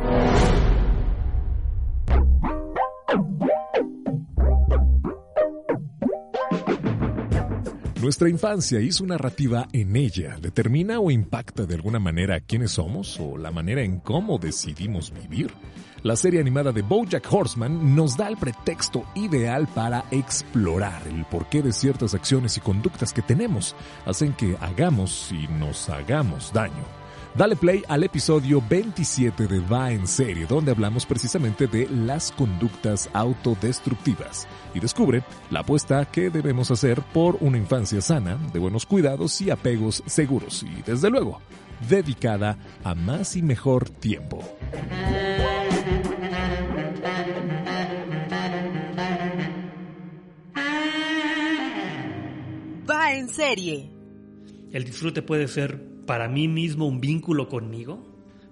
Nuestra 8.07 8.29
infancia 8.29 8.81
y 8.81 8.93
su 8.93 9.05
narrativa 9.05 9.67
en 9.73 9.97
ella 9.97 10.37
determina 10.41 11.01
o 11.01 11.11
impacta 11.11 11.67
de 11.67 11.75
alguna 11.75 11.99
manera 11.99 12.39
quiénes 12.39 12.71
somos 12.71 13.19
o 13.19 13.37
la 13.37 13.51
manera 13.51 13.83
en 13.83 13.99
cómo 13.99 14.39
decidimos 14.39 15.13
vivir. 15.13 15.51
La 16.07 16.15
serie 16.15 16.39
animada 16.39 16.71
de 16.71 16.83
BoJack 16.83 17.27
Horseman 17.33 17.97
nos 17.97 18.17
da 18.17 18.29
el 18.29 18.37
pretexto 18.37 19.03
ideal 19.17 19.67
para 19.67 20.05
explorar 20.13 21.03
el 21.09 21.25
porqué 21.25 21.63
de 21.63 21.73
ciertas 21.73 22.15
acciones 22.15 22.57
y 22.57 22.61
conductas 22.61 23.13
que 23.13 23.23
tenemos 23.23 23.75
hacen 24.05 24.33
que 24.33 24.57
hagamos 24.61 25.33
y 25.33 25.49
nos 25.49 25.89
hagamos 25.89 26.53
daño. 26.53 26.85
Dale 27.35 27.57
play 27.57 27.83
al 27.89 28.05
episodio 28.05 28.63
27 28.71 29.49
de 29.49 29.59
Va 29.59 29.91
en 29.91 30.07
serie, 30.07 30.47
donde 30.47 30.71
hablamos 30.71 31.05
precisamente 31.05 31.67
de 31.67 31.89
las 31.89 32.31
conductas 32.31 33.11
autodestructivas 33.13 34.47
y 34.75 34.79
descubre 34.79 35.25
la 35.51 35.61
apuesta 35.61 36.05
que 36.05 36.31
debemos 36.31 36.71
hacer 36.71 37.03
por 37.03 37.37
una 37.41 37.59
infancia 37.59 38.01
sana, 38.01 38.39
de 38.53 38.61
buenos 38.61 38.87
cuidados 38.87 39.41
y 39.41 39.51
apegos 39.51 40.05
seguros 40.07 40.63
y, 40.63 40.83
desde 40.83 41.11
luego, 41.11 41.41
dedicada 41.89 42.57
a 42.85 42.95
más 42.95 43.35
y 43.35 43.43
mejor 43.43 43.91
tiempo. 43.91 44.39
En 53.09 53.29
serie. 53.29 53.89
El 54.73 54.85
disfrute 54.85 55.23
puede 55.23 55.47
ser 55.47 55.81
para 56.07 56.29
mí 56.29 56.49
mismo 56.49 56.87
un 56.87 57.01
vínculo 57.01 57.49
conmigo, 57.49 58.05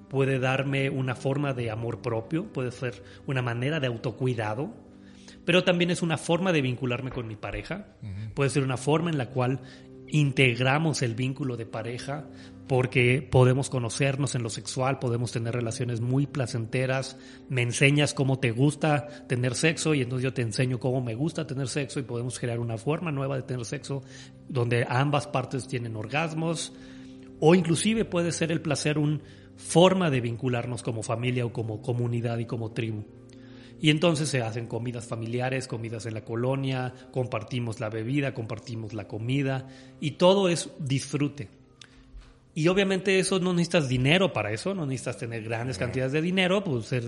puede 0.08 0.38
darme 0.38 0.90
una 0.90 1.16
forma 1.16 1.54
de 1.54 1.70
amor 1.70 2.00
propio, 2.02 2.52
puede 2.52 2.70
ser 2.70 3.02
una 3.26 3.42
manera 3.42 3.80
de 3.80 3.88
autocuidado, 3.88 4.72
pero 5.44 5.64
también 5.64 5.90
es 5.90 6.02
una 6.02 6.18
forma 6.18 6.52
de 6.52 6.62
vincularme 6.62 7.10
con 7.10 7.26
mi 7.26 7.34
pareja, 7.34 7.88
puede 8.34 8.48
ser 8.48 8.62
una 8.62 8.76
forma 8.76 9.10
en 9.10 9.18
la 9.18 9.30
cual 9.30 9.60
integramos 10.08 11.02
el 11.02 11.14
vínculo 11.14 11.56
de 11.56 11.66
pareja 11.66 12.26
porque 12.66 13.20
podemos 13.20 13.68
conocernos 13.68 14.34
en 14.34 14.42
lo 14.42 14.48
sexual, 14.48 14.98
podemos 14.98 15.32
tener 15.32 15.54
relaciones 15.54 16.00
muy 16.00 16.26
placenteras, 16.26 17.18
me 17.48 17.62
enseñas 17.62 18.14
cómo 18.14 18.38
te 18.38 18.52
gusta 18.52 19.26
tener 19.26 19.54
sexo 19.54 19.94
y 19.94 20.00
entonces 20.00 20.24
yo 20.24 20.32
te 20.32 20.42
enseño 20.42 20.78
cómo 20.78 21.02
me 21.02 21.14
gusta 21.14 21.46
tener 21.46 21.68
sexo 21.68 22.00
y 22.00 22.04
podemos 22.04 22.38
crear 22.38 22.58
una 22.58 22.78
forma 22.78 23.12
nueva 23.12 23.36
de 23.36 23.42
tener 23.42 23.66
sexo 23.66 24.02
donde 24.48 24.86
ambas 24.88 25.26
partes 25.26 25.68
tienen 25.68 25.96
orgasmos, 25.96 26.72
o 27.40 27.54
inclusive 27.54 28.04
puede 28.04 28.32
ser 28.32 28.50
el 28.50 28.62
placer 28.62 28.96
una 28.96 29.20
forma 29.56 30.10
de 30.10 30.20
vincularnos 30.20 30.82
como 30.82 31.02
familia 31.02 31.44
o 31.44 31.52
como 31.52 31.82
comunidad 31.82 32.38
y 32.38 32.46
como 32.46 32.72
tribu. 32.72 33.04
Y 33.84 33.90
entonces 33.90 34.30
se 34.30 34.40
hacen 34.40 34.66
comidas 34.66 35.06
familiares, 35.06 35.68
comidas 35.68 36.06
en 36.06 36.14
la 36.14 36.24
colonia, 36.24 36.94
compartimos 37.10 37.80
la 37.80 37.90
bebida, 37.90 38.32
compartimos 38.32 38.94
la 38.94 39.06
comida 39.06 39.68
y 40.00 40.12
todo 40.12 40.48
es 40.48 40.70
disfrute. 40.78 41.50
Y 42.54 42.68
obviamente 42.68 43.18
eso 43.18 43.40
no 43.40 43.52
necesitas 43.52 43.86
dinero 43.86 44.32
para 44.32 44.52
eso, 44.52 44.74
no 44.74 44.86
necesitas 44.86 45.18
tener 45.18 45.42
grandes 45.42 45.76
cantidades 45.76 46.12
de 46.12 46.22
dinero, 46.22 46.64
puede 46.64 46.82
ser 46.82 47.04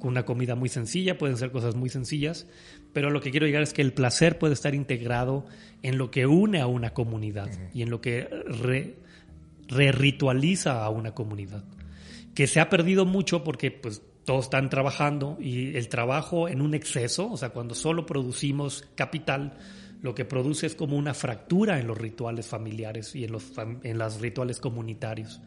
una 0.00 0.24
comida 0.24 0.56
muy 0.56 0.68
sencilla, 0.68 1.16
pueden 1.16 1.36
ser 1.36 1.52
cosas 1.52 1.76
muy 1.76 1.90
sencillas, 1.90 2.48
pero 2.92 3.10
lo 3.10 3.20
que 3.20 3.30
quiero 3.30 3.46
llegar 3.46 3.62
es 3.62 3.72
que 3.72 3.82
el 3.82 3.92
placer 3.92 4.36
puede 4.36 4.54
estar 4.54 4.74
integrado 4.74 5.46
en 5.84 5.96
lo 5.96 6.10
que 6.10 6.26
une 6.26 6.60
a 6.60 6.66
una 6.66 6.90
comunidad 6.92 7.50
y 7.72 7.82
en 7.82 7.90
lo 7.90 8.00
que 8.00 8.28
re-ritualiza 9.68 10.84
a 10.84 10.90
una 10.90 11.14
comunidad, 11.14 11.62
que 12.34 12.48
se 12.48 12.58
ha 12.58 12.68
perdido 12.68 13.06
mucho 13.06 13.44
porque 13.44 13.70
pues 13.70 14.02
todos 14.26 14.46
están 14.46 14.68
trabajando 14.68 15.38
y 15.40 15.76
el 15.76 15.88
trabajo 15.88 16.48
en 16.48 16.60
un 16.60 16.74
exceso, 16.74 17.30
o 17.30 17.36
sea, 17.36 17.50
cuando 17.50 17.74
solo 17.74 18.04
producimos 18.04 18.84
capital, 18.96 19.56
lo 20.02 20.14
que 20.14 20.24
produce 20.24 20.66
es 20.66 20.74
como 20.74 20.96
una 20.96 21.14
fractura 21.14 21.78
en 21.78 21.86
los 21.86 21.96
rituales 21.96 22.46
familiares 22.46 23.14
y 23.14 23.24
en 23.24 23.32
los, 23.32 23.52
en 23.56 23.98
los 23.98 24.20
rituales 24.20 24.58
comunitarios. 24.58 25.40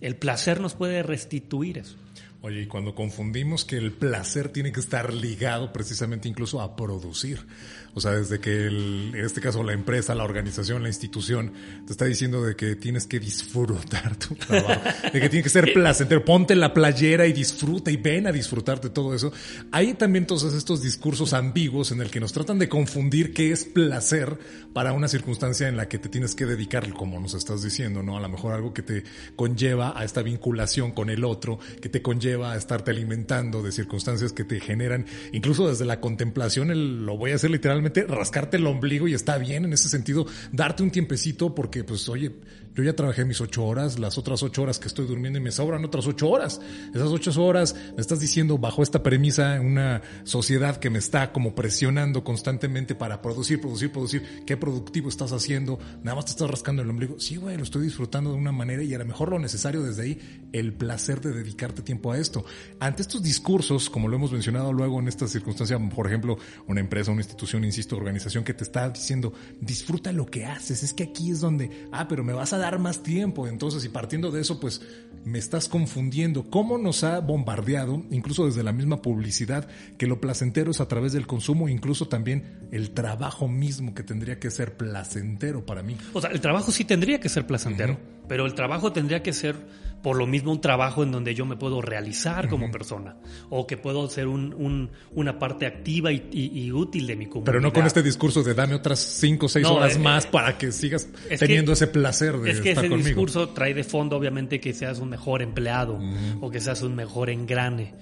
El 0.00 0.16
placer 0.16 0.60
nos 0.60 0.74
puede 0.74 1.02
restituir 1.02 1.78
eso. 1.78 1.96
Oye, 2.42 2.62
y 2.62 2.66
cuando 2.66 2.94
confundimos 2.94 3.64
que 3.64 3.76
el 3.76 3.92
placer 3.92 4.48
tiene 4.48 4.72
que 4.72 4.80
estar 4.80 5.12
ligado 5.12 5.72
precisamente 5.72 6.28
incluso 6.28 6.60
a 6.60 6.74
producir. 6.76 7.46
O 7.94 8.00
sea, 8.00 8.12
desde 8.12 8.40
que 8.40 8.68
en 8.68 9.14
este 9.14 9.42
caso 9.42 9.62
la 9.62 9.74
empresa, 9.74 10.14
la 10.14 10.24
organización, 10.24 10.82
la 10.82 10.88
institución 10.88 11.52
te 11.84 11.92
está 11.92 12.06
diciendo 12.06 12.42
de 12.42 12.56
que 12.56 12.74
tienes 12.74 13.06
que 13.06 13.20
disfrutar 13.20 14.16
tu 14.16 14.34
trabajo, 14.34 14.80
de 15.12 15.20
que 15.20 15.28
tiene 15.28 15.42
que 15.42 15.50
ser 15.50 15.74
placentero, 15.74 16.24
ponte 16.24 16.54
la 16.54 16.72
playera 16.72 17.26
y 17.26 17.34
disfruta 17.34 17.90
y 17.90 17.98
ven 17.98 18.26
a 18.26 18.32
disfrutar 18.32 18.80
de 18.80 18.88
todo 18.88 19.14
eso. 19.14 19.30
Hay 19.72 19.92
también 19.92 20.26
todos 20.26 20.54
estos 20.54 20.82
discursos 20.82 21.34
ambiguos 21.34 21.92
en 21.92 22.00
el 22.00 22.10
que 22.10 22.18
nos 22.18 22.32
tratan 22.32 22.58
de 22.58 22.68
confundir 22.68 23.34
qué 23.34 23.52
es 23.52 23.66
placer 23.66 24.38
para 24.72 24.94
una 24.94 25.06
circunstancia 25.06 25.68
en 25.68 25.76
la 25.76 25.86
que 25.86 25.98
te 25.98 26.08
tienes 26.08 26.34
que 26.34 26.46
dedicar, 26.46 26.88
como 26.94 27.20
nos 27.20 27.34
estás 27.34 27.62
diciendo, 27.62 28.02
¿no? 28.02 28.16
A 28.16 28.20
lo 28.20 28.28
mejor 28.30 28.54
algo 28.54 28.72
que 28.72 28.82
te 28.82 29.04
conlleva 29.36 29.98
a 29.98 30.04
esta 30.04 30.22
vinculación 30.22 30.92
con 30.92 31.10
el 31.10 31.24
otro, 31.24 31.58
que 31.82 31.90
te 31.90 32.00
conlleva 32.00 32.52
a 32.52 32.56
estarte 32.56 32.90
alimentando 32.90 33.62
de 33.62 33.70
circunstancias 33.70 34.32
que 34.32 34.44
te 34.44 34.60
generan, 34.60 35.04
incluso 35.32 35.68
desde 35.68 35.84
la 35.84 36.00
contemplación, 36.00 36.70
el, 36.70 37.04
lo 37.04 37.18
voy 37.18 37.32
a 37.32 37.34
hacer 37.34 37.50
literalmente 37.50 37.81
rascarte 38.08 38.56
el 38.56 38.66
ombligo 38.66 39.08
y 39.08 39.14
está 39.14 39.38
bien 39.38 39.64
en 39.64 39.72
ese 39.72 39.88
sentido, 39.88 40.26
darte 40.52 40.82
un 40.82 40.90
tiempecito 40.90 41.54
porque 41.54 41.84
pues 41.84 42.08
oye, 42.08 42.32
yo 42.74 42.82
ya 42.82 42.96
trabajé 42.96 43.24
mis 43.24 43.40
ocho 43.40 43.64
horas, 43.64 43.98
las 43.98 44.16
otras 44.16 44.42
ocho 44.42 44.62
horas 44.62 44.78
que 44.78 44.88
estoy 44.88 45.06
durmiendo 45.06 45.38
y 45.38 45.42
me 45.42 45.52
sobran 45.52 45.84
otras 45.84 46.06
ocho 46.06 46.28
horas. 46.30 46.60
Esas 46.94 47.08
ocho 47.08 47.30
horas 47.44 47.74
me 47.94 48.00
estás 48.00 48.20
diciendo 48.20 48.56
bajo 48.56 48.82
esta 48.82 49.02
premisa 49.02 49.60
una 49.60 50.00
sociedad 50.24 50.78
que 50.78 50.88
me 50.88 50.98
está 50.98 51.32
como 51.32 51.54
presionando 51.54 52.24
constantemente 52.24 52.94
para 52.94 53.20
producir, 53.20 53.60
producir, 53.60 53.92
producir. 53.92 54.44
¿Qué 54.46 54.56
productivo 54.56 55.08
estás 55.08 55.32
haciendo? 55.32 55.78
Nada 56.02 56.16
más 56.16 56.26
te 56.26 56.30
estás 56.30 56.50
rascando 56.50 56.82
el 56.82 56.88
ombligo. 56.88 57.20
Sí, 57.20 57.36
güey, 57.36 57.56
lo 57.56 57.62
estoy 57.62 57.82
disfrutando 57.82 58.30
de 58.30 58.36
una 58.36 58.52
manera 58.52 58.82
y 58.82 58.94
a 58.94 58.98
lo 58.98 59.04
mejor 59.04 59.30
lo 59.30 59.38
necesario 59.38 59.82
desde 59.82 60.02
ahí, 60.02 60.48
el 60.52 60.72
placer 60.72 61.20
de 61.20 61.32
dedicarte 61.32 61.82
tiempo 61.82 62.12
a 62.12 62.18
esto. 62.18 62.44
Ante 62.80 63.02
estos 63.02 63.22
discursos, 63.22 63.90
como 63.90 64.08
lo 64.08 64.16
hemos 64.16 64.32
mencionado 64.32 64.72
luego 64.72 64.98
en 64.98 65.08
esta 65.08 65.28
circunstancia, 65.28 65.78
por 65.78 66.06
ejemplo, 66.06 66.38
una 66.66 66.80
empresa, 66.80 67.10
una 67.10 67.20
institución, 67.20 67.64
insisto, 67.64 67.96
organización 67.96 68.44
que 68.44 68.54
te 68.54 68.64
está 68.64 68.88
diciendo, 68.88 69.32
disfruta 69.60 70.10
lo 70.12 70.26
que 70.26 70.46
haces. 70.46 70.82
Es 70.82 70.94
que 70.94 71.04
aquí 71.04 71.30
es 71.30 71.40
donde, 71.40 71.88
ah, 71.92 72.08
pero 72.08 72.24
me 72.24 72.32
vas 72.32 72.52
a 72.52 72.61
dar 72.62 72.78
más 72.78 73.02
tiempo. 73.02 73.46
Entonces, 73.46 73.84
y 73.84 73.88
partiendo 73.88 74.30
de 74.30 74.40
eso, 74.40 74.60
pues 74.60 74.80
me 75.24 75.38
estás 75.38 75.68
confundiendo. 75.68 76.48
¿Cómo 76.50 76.78
nos 76.78 77.04
ha 77.04 77.20
bombardeado, 77.20 78.02
incluso 78.10 78.46
desde 78.46 78.62
la 78.62 78.72
misma 78.72 79.02
publicidad, 79.02 79.68
que 79.98 80.06
lo 80.06 80.20
placentero 80.20 80.70
es 80.70 80.80
a 80.80 80.88
través 80.88 81.12
del 81.12 81.26
consumo, 81.26 81.68
incluso 81.68 82.08
también 82.08 82.68
el 82.70 82.90
trabajo 82.90 83.48
mismo 83.48 83.94
que 83.94 84.02
tendría 84.02 84.38
que 84.38 84.50
ser 84.50 84.76
placentero 84.76 85.66
para 85.66 85.82
mí? 85.82 85.96
O 86.12 86.20
sea, 86.20 86.30
el 86.30 86.40
trabajo 86.40 86.70
sí 86.70 86.84
tendría 86.84 87.20
que 87.20 87.28
ser 87.28 87.46
placentero, 87.46 87.98
pero 88.28 88.46
el 88.46 88.54
trabajo 88.54 88.92
tendría 88.92 89.22
que 89.22 89.32
ser 89.32 89.56
por 90.02 90.16
lo 90.16 90.26
mismo 90.26 90.50
un 90.50 90.60
trabajo 90.60 91.02
en 91.02 91.12
donde 91.12 91.34
yo 91.34 91.46
me 91.46 91.56
puedo 91.56 91.80
realizar 91.80 92.48
como 92.48 92.70
persona 92.70 93.16
o 93.50 93.66
que 93.66 93.76
puedo 93.76 94.08
ser 94.08 94.26
un, 94.26 94.90
una 95.14 95.38
parte 95.38 95.64
activa 95.64 96.10
y, 96.12 96.72
útil 96.72 97.06
de 97.06 97.16
mi 97.16 97.26
comunidad. 97.26 97.52
Pero 97.52 97.60
no 97.60 97.72
con 97.72 97.86
este 97.86 98.02
discurso 98.02 98.42
de 98.42 98.54
dame 98.54 98.74
otras 98.74 98.98
cinco 98.98 99.46
o 99.46 99.48
seis 99.48 99.66
horas 99.66 99.96
eh, 99.96 99.98
más 100.00 100.26
para 100.26 100.58
que 100.58 100.72
sigas 100.72 101.08
teniendo 101.38 101.72
ese 101.72 101.86
placer 101.86 102.36
de 102.38 102.50
Es 102.50 102.60
que 102.60 102.72
ese 102.72 102.88
discurso 102.88 103.50
trae 103.50 103.74
de 103.74 103.84
fondo 103.84 104.16
obviamente 104.16 104.60
que 104.60 104.72
seas 104.72 104.98
un 104.98 105.10
mejor 105.10 105.40
empleado 105.42 106.00
o 106.40 106.50
que 106.50 106.60
seas 106.60 106.82
un 106.82 106.96
mejor 106.96 107.30
engrane 107.30 107.94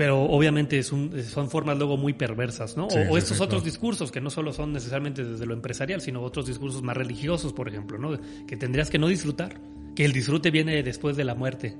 pero 0.00 0.22
obviamente 0.22 0.82
son 0.82 1.50
formas 1.50 1.76
luego 1.76 1.98
muy 1.98 2.14
perversas, 2.14 2.74
¿no? 2.74 2.86
o, 2.86 3.18
estos 3.18 3.38
otros 3.38 3.62
discursos 3.62 4.10
que 4.10 4.18
no 4.18 4.30
solo 4.30 4.50
son 4.54 4.72
necesariamente 4.72 5.22
desde 5.22 5.44
lo 5.44 5.52
empresarial, 5.52 6.00
sino 6.00 6.22
otros 6.22 6.46
discursos 6.46 6.82
más 6.82 6.96
religiosos, 6.96 7.52
por 7.52 7.68
ejemplo, 7.68 7.98
¿no? 7.98 8.18
Que 8.46 8.56
tendrías 8.56 8.88
que 8.88 8.98
no 8.98 9.08
disfrutar, 9.08 9.60
que 9.94 10.06
el 10.06 10.14
disfrute 10.14 10.50
viene 10.50 10.82
después 10.82 11.18
de 11.18 11.24
la 11.24 11.34
muerte, 11.34 11.76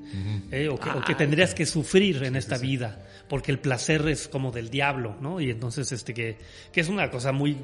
¿eh? 0.50 0.68
o, 0.68 0.78
que, 0.78 0.90
ah, 0.90 1.02
tendrías 1.16 1.54
que 1.54 1.64
sufrir 1.64 2.22
en 2.24 2.36
esta 2.36 2.58
vida, 2.58 3.06
porque 3.26 3.52
el 3.52 3.58
placer 3.58 4.06
es 4.06 4.28
como 4.28 4.52
del 4.52 4.68
diablo, 4.68 5.16
¿no? 5.22 5.40
Y 5.40 5.48
entonces, 5.48 5.90
este, 5.90 6.12
que, 6.12 6.36
que 6.72 6.82
es 6.82 6.90
una 6.90 7.10
cosa 7.10 7.32
muy 7.32 7.56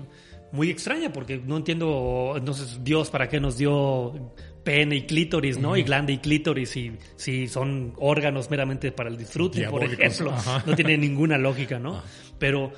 muy 0.52 0.70
extraña 0.70 1.12
porque 1.12 1.36
no 1.36 1.58
entiendo, 1.58 2.32
entonces 2.34 2.78
Dios 2.82 3.10
para 3.10 3.28
qué 3.28 3.40
nos 3.40 3.58
dio 3.58 4.32
pene 4.66 4.96
y 4.96 5.02
clítoris, 5.02 5.58
¿no? 5.58 5.76
Y 5.76 5.84
glande 5.84 6.12
y 6.12 6.18
clítoris 6.18 6.76
y 6.76 6.90
si 7.14 7.46
son 7.46 7.94
órganos 7.98 8.50
meramente 8.50 8.90
para 8.90 9.08
el 9.08 9.16
disfrute, 9.16 9.68
por 9.68 9.84
ejemplo. 9.84 10.34
No 10.66 10.74
tiene 10.74 10.98
ninguna 10.98 11.38
lógica, 11.38 11.78
¿no? 11.78 12.02
Pero 12.40 12.72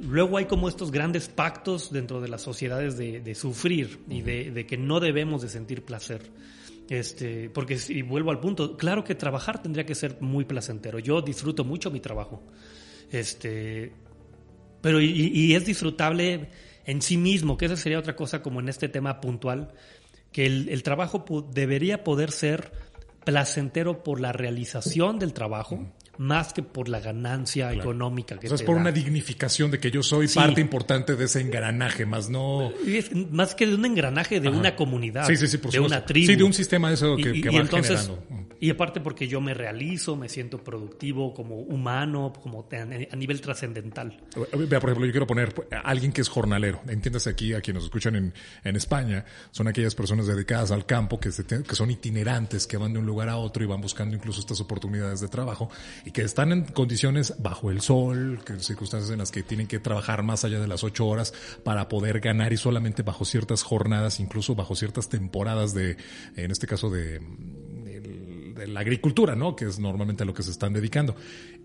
luego 0.00 0.38
hay 0.38 0.44
como 0.44 0.68
estos 0.68 0.92
grandes 0.92 1.28
pactos 1.28 1.92
dentro 1.92 2.20
de 2.20 2.28
las 2.28 2.40
sociedades 2.40 2.96
de, 2.96 3.34
sufrir 3.34 3.98
y 4.08 4.22
de, 4.22 4.64
que 4.64 4.78
no 4.78 5.00
debemos 5.00 5.42
de 5.42 5.48
sentir 5.48 5.84
placer. 5.84 6.22
Este, 6.88 7.50
porque 7.50 7.78
si 7.78 8.02
vuelvo 8.02 8.30
al 8.30 8.38
punto, 8.38 8.76
claro 8.76 9.02
que 9.02 9.16
trabajar 9.16 9.60
tendría 9.60 9.84
que 9.84 9.96
ser 9.96 10.18
muy 10.20 10.44
placentero. 10.44 11.00
Yo 11.00 11.20
disfruto 11.20 11.64
mucho 11.64 11.90
mi 11.90 11.98
trabajo. 11.98 12.44
Este, 13.10 13.90
pero 14.80 15.00
y 15.00 15.52
es 15.52 15.66
disfrutable 15.66 16.48
en 16.86 17.02
sí 17.02 17.16
mismo, 17.16 17.56
que 17.56 17.66
esa 17.66 17.76
sería 17.76 17.98
otra 17.98 18.14
cosa 18.14 18.42
como 18.42 18.60
en 18.60 18.68
este 18.68 18.88
tema 18.88 19.20
puntual, 19.20 19.72
que 20.34 20.46
el, 20.46 20.82
trabajo 20.82 21.24
debería 21.52 22.02
poder 22.02 22.32
ser 22.32 22.72
placentero 23.24 24.02
por 24.02 24.20
la 24.20 24.32
realización 24.32 25.20
del 25.20 25.32
trabajo, 25.32 25.78
más 26.18 26.52
que 26.52 26.62
por 26.62 26.88
la 26.88 27.00
ganancia 27.00 27.72
económica 27.72 28.38
que 28.38 28.46
o 28.46 28.50
sea, 28.50 28.56
es 28.56 28.62
por 28.62 28.76
una 28.76 28.92
dignificación 28.92 29.70
de 29.70 29.78
que 29.78 29.90
yo 29.90 30.02
soy 30.02 30.28
parte 30.28 30.60
importante 30.60 31.16
de 31.16 31.24
ese 31.24 31.40
engranaje, 31.40 32.06
más 32.06 32.30
no... 32.30 32.72
más 33.30 33.54
que 33.54 33.66
de 33.66 33.74
un 33.74 33.84
engranaje 33.84 34.40
de 34.40 34.48
una 34.48 34.76
comunidad, 34.76 35.26
sí, 35.26 35.36
sí, 35.36 35.56
de 35.56 35.80
una 35.80 36.04
tribu. 36.04 36.26
Sí, 36.26 36.36
de 36.36 36.44
un 36.44 36.52
sistema 36.52 36.92
eso 36.92 37.16
que, 37.16 37.50
va 37.50 37.60
entonces, 37.60 38.02
generando. 38.02 38.44
Y 38.60 38.70
aparte 38.70 39.00
porque 39.00 39.28
yo 39.28 39.40
me 39.40 39.52
realizo, 39.52 40.16
me 40.16 40.28
siento 40.28 40.62
productivo 40.62 41.34
como 41.34 41.56
humano, 41.56 42.32
como 42.42 42.66
a 42.72 43.16
nivel 43.16 43.40
trascendental. 43.40 44.22
Vea, 44.56 44.80
por 44.80 44.90
ejemplo, 44.90 45.06
yo 45.06 45.12
quiero 45.12 45.26
poner 45.26 45.54
a 45.70 45.80
alguien 45.80 46.12
que 46.12 46.22
es 46.22 46.28
jornalero. 46.28 46.80
Entiéndase 46.88 47.28
aquí, 47.28 47.52
a 47.52 47.60
quienes 47.60 47.82
nos 47.82 47.84
escuchan 47.84 48.16
en, 48.16 48.32
en 48.62 48.76
España, 48.76 49.24
son 49.50 49.68
aquellas 49.68 49.94
personas 49.94 50.26
dedicadas 50.26 50.70
al 50.70 50.86
campo 50.86 51.20
que, 51.20 51.30
que 51.30 51.74
son 51.74 51.90
itinerantes, 51.90 52.66
que 52.66 52.76
van 52.76 52.92
de 52.92 53.00
un 53.00 53.06
lugar 53.06 53.28
a 53.28 53.36
otro 53.36 53.62
y 53.62 53.66
van 53.66 53.80
buscando 53.80 54.16
incluso 54.16 54.40
estas 54.40 54.60
oportunidades 54.60 55.20
de 55.20 55.28
trabajo 55.28 55.68
y 56.04 56.10
que 56.10 56.22
están 56.22 56.52
en 56.52 56.64
condiciones 56.64 57.34
bajo 57.38 57.70
el 57.70 57.80
sol, 57.80 58.40
que 58.44 58.58
circunstancias 58.60 59.10
en 59.10 59.18
las 59.18 59.30
que 59.30 59.42
tienen 59.42 59.66
que 59.66 59.78
trabajar 59.78 60.22
más 60.22 60.44
allá 60.44 60.60
de 60.60 60.68
las 60.68 60.84
ocho 60.84 61.06
horas 61.06 61.32
para 61.62 61.88
poder 61.88 62.20
ganar 62.20 62.52
y 62.52 62.56
solamente 62.56 63.02
bajo 63.02 63.24
ciertas 63.24 63.62
jornadas, 63.62 64.20
incluso 64.20 64.54
bajo 64.54 64.74
ciertas 64.74 65.08
temporadas 65.08 65.72
de, 65.72 65.96
en 66.36 66.50
este 66.50 66.66
caso 66.66 66.90
de, 66.90 67.20
de 68.54 68.66
la 68.66 68.80
agricultura, 68.80 69.34
¿no? 69.34 69.56
Que 69.56 69.66
es 69.66 69.78
normalmente 69.78 70.22
a 70.22 70.26
lo 70.26 70.34
que 70.34 70.42
se 70.42 70.50
están 70.50 70.72
dedicando. 70.72 71.16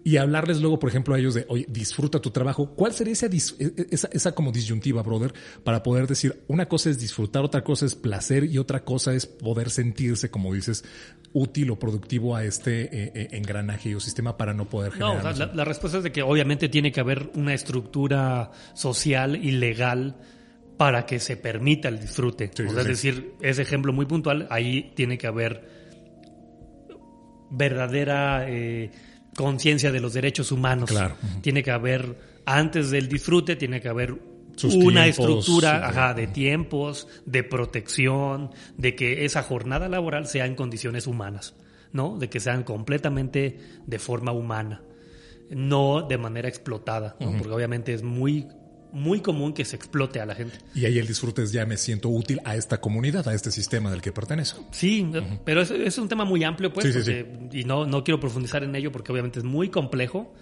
Y 0.03 0.17
hablarles 0.17 0.61
luego, 0.61 0.79
por 0.79 0.89
ejemplo, 0.89 1.13
a 1.13 1.19
ellos 1.19 1.33
de, 1.33 1.45
oye, 1.49 1.65
disfruta 1.67 2.21
tu 2.21 2.31
trabajo. 2.31 2.73
¿Cuál 2.73 2.93
sería 2.93 3.13
esa, 3.13 3.25
e, 3.25 3.29
e, 3.59 3.87
esa, 3.91 4.09
esa 4.11 4.33
como 4.33 4.51
disyuntiva, 4.51 5.03
brother, 5.03 5.33
para 5.63 5.83
poder 5.83 6.07
decir, 6.07 6.43
una 6.47 6.67
cosa 6.67 6.89
es 6.89 6.99
disfrutar, 6.99 7.43
otra 7.43 7.63
cosa 7.63 7.85
es 7.85 7.95
placer 7.95 8.45
y 8.45 8.57
otra 8.57 8.83
cosa 8.83 9.13
es 9.13 9.25
poder 9.25 9.69
sentirse, 9.69 10.31
como 10.31 10.53
dices, 10.53 10.85
útil 11.33 11.71
o 11.71 11.79
productivo 11.79 12.35
a 12.35 12.43
este 12.43 12.83
eh, 12.83 13.11
eh, 13.13 13.27
engranaje 13.31 13.95
o 13.95 13.99
sistema 13.99 14.37
para 14.37 14.53
no 14.53 14.65
poder 14.65 14.93
generar. 14.93 15.37
No, 15.37 15.53
la, 15.53 15.65
respuesta 15.65 15.97
es 15.97 16.03
de 16.03 16.11
que 16.11 16.21
obviamente 16.21 16.69
tiene 16.69 16.91
que 16.91 16.99
haber 16.99 17.31
una 17.35 17.53
estructura 17.53 18.51
social 18.73 19.35
y 19.35 19.51
legal 19.51 20.15
para 20.77 21.05
que 21.05 21.19
se 21.19 21.35
permita 21.35 21.89
el 21.89 21.99
disfrute. 21.99 22.49
o 22.53 22.71
sea, 22.71 22.81
Es 22.81 22.87
decir, 22.87 23.33
ese 23.41 23.61
ejemplo 23.61 23.91
muy 23.91 24.05
puntual, 24.05 24.47
ahí 24.49 24.93
tiene 24.95 25.17
que 25.17 25.27
haber 25.27 25.67
verdadera 27.51 28.49
eh, 28.49 28.91
conciencia 29.39 29.89
de 29.93 30.01
los 30.01 30.13
derechos 30.13 30.51
humanos. 30.51 30.89
Claro. 30.89 31.15
Tiene 31.41 31.63
que 31.63 31.71
haber, 31.71 32.17
antes 32.45 32.91
del 32.91 33.07
disfrute, 33.07 33.55
tiene 33.55 33.79
que 33.79 33.87
haber 33.87 34.17
una 34.65 35.07
estructura 35.07 36.13
de 36.13 36.27
tiempos, 36.27 37.07
de 37.25 37.45
protección, 37.45 38.51
de 38.75 38.95
que 38.95 39.23
esa 39.23 39.41
jornada 39.41 39.87
laboral 39.87 40.27
sea 40.27 40.45
en 40.45 40.55
condiciones 40.55 41.07
humanas, 41.07 41.55
¿no? 41.93 42.17
De 42.17 42.29
que 42.29 42.41
sean 42.41 42.63
completamente 42.63 43.59
de 43.87 43.99
forma 43.99 44.33
humana, 44.33 44.81
no 45.49 46.01
de 46.01 46.17
manera 46.17 46.49
explotada, 46.49 47.15
porque 47.17 47.49
obviamente 47.49 47.93
es 47.93 48.03
muy 48.03 48.45
muy 48.91 49.21
común 49.21 49.53
que 49.53 49.65
se 49.65 49.75
explote 49.75 50.19
a 50.19 50.25
la 50.25 50.35
gente. 50.35 50.57
Y 50.73 50.85
ahí 50.85 50.97
el 50.97 51.07
disfrute 51.07 51.43
es 51.43 51.51
ya 51.51 51.65
me 51.65 51.77
siento 51.77 52.09
útil 52.09 52.39
a 52.43 52.55
esta 52.55 52.81
comunidad, 52.81 53.27
a 53.27 53.33
este 53.33 53.51
sistema 53.51 53.91
del 53.91 54.01
que 54.01 54.11
pertenezco. 54.11 54.65
Sí, 54.71 55.09
pero 55.45 55.61
es, 55.61 55.71
es, 55.71 55.97
un 55.97 56.07
tema 56.07 56.25
muy 56.25 56.43
amplio, 56.43 56.73
pues, 56.73 57.07
y 57.51 57.63
no, 57.63 57.85
no 57.85 58.03
quiero 58.03 58.19
profundizar 58.19 58.63
en 58.63 58.75
ello 58.75 58.91
porque 58.91 59.11
obviamente 59.11 59.39
es 59.39 59.45
muy 59.45 59.69
complejo, 59.69 60.33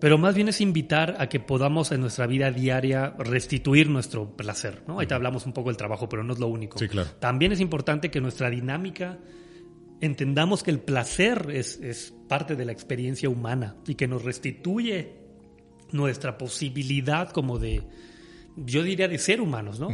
pero 0.00 0.16
más 0.16 0.34
bien 0.34 0.48
es 0.48 0.60
invitar 0.60 1.16
a 1.18 1.28
que 1.28 1.40
podamos 1.40 1.92
en 1.92 2.00
nuestra 2.00 2.26
vida 2.26 2.50
diaria 2.50 3.14
restituir 3.18 3.88
nuestro 3.90 4.36
placer. 4.36 4.82
¿no? 4.86 4.98
Ahí 4.98 5.06
te 5.06 5.14
hablamos 5.14 5.44
un 5.46 5.52
poco 5.52 5.68
del 5.68 5.76
trabajo, 5.76 6.08
pero 6.08 6.24
no 6.24 6.32
es 6.32 6.38
lo 6.38 6.48
único. 6.48 6.78
Sí, 6.78 6.88
claro. 6.88 7.10
También 7.18 7.52
es 7.52 7.60
importante 7.60 8.10
que 8.10 8.20
nuestra 8.20 8.48
dinámica 8.48 9.18
entendamos 10.00 10.62
que 10.62 10.70
el 10.70 10.80
placer 10.80 11.48
es, 11.52 11.78
es 11.82 12.14
parte 12.28 12.56
de 12.56 12.64
la 12.64 12.72
experiencia 12.72 13.28
humana 13.28 13.76
y 13.86 13.94
que 13.94 14.08
nos 14.08 14.24
restituye 14.24 15.19
nuestra 15.92 16.38
posibilidad 16.38 17.30
como 17.30 17.58
de, 17.58 17.82
yo 18.56 18.82
diría, 18.82 19.08
de 19.08 19.18
ser 19.18 19.40
humanos, 19.40 19.80
¿no? 19.80 19.88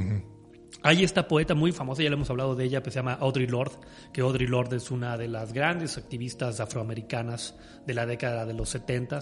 Hay 0.82 1.02
esta 1.02 1.26
poeta 1.26 1.54
muy 1.54 1.72
famosa, 1.72 2.02
ya 2.02 2.10
le 2.10 2.14
hemos 2.14 2.30
hablado 2.30 2.54
de 2.54 2.64
ella, 2.64 2.82
que 2.82 2.90
se 2.90 2.96
llama 2.96 3.14
Audre 3.14 3.46
Lorde, 3.46 3.76
que 4.12 4.20
Audre 4.20 4.46
Lorde 4.46 4.76
es 4.76 4.90
una 4.90 5.16
de 5.16 5.26
las 5.26 5.52
grandes 5.52 5.98
activistas 5.98 6.60
afroamericanas 6.60 7.56
de 7.86 7.94
la 7.94 8.06
década 8.06 8.46
de 8.46 8.54
los 8.54 8.68
70. 8.68 9.20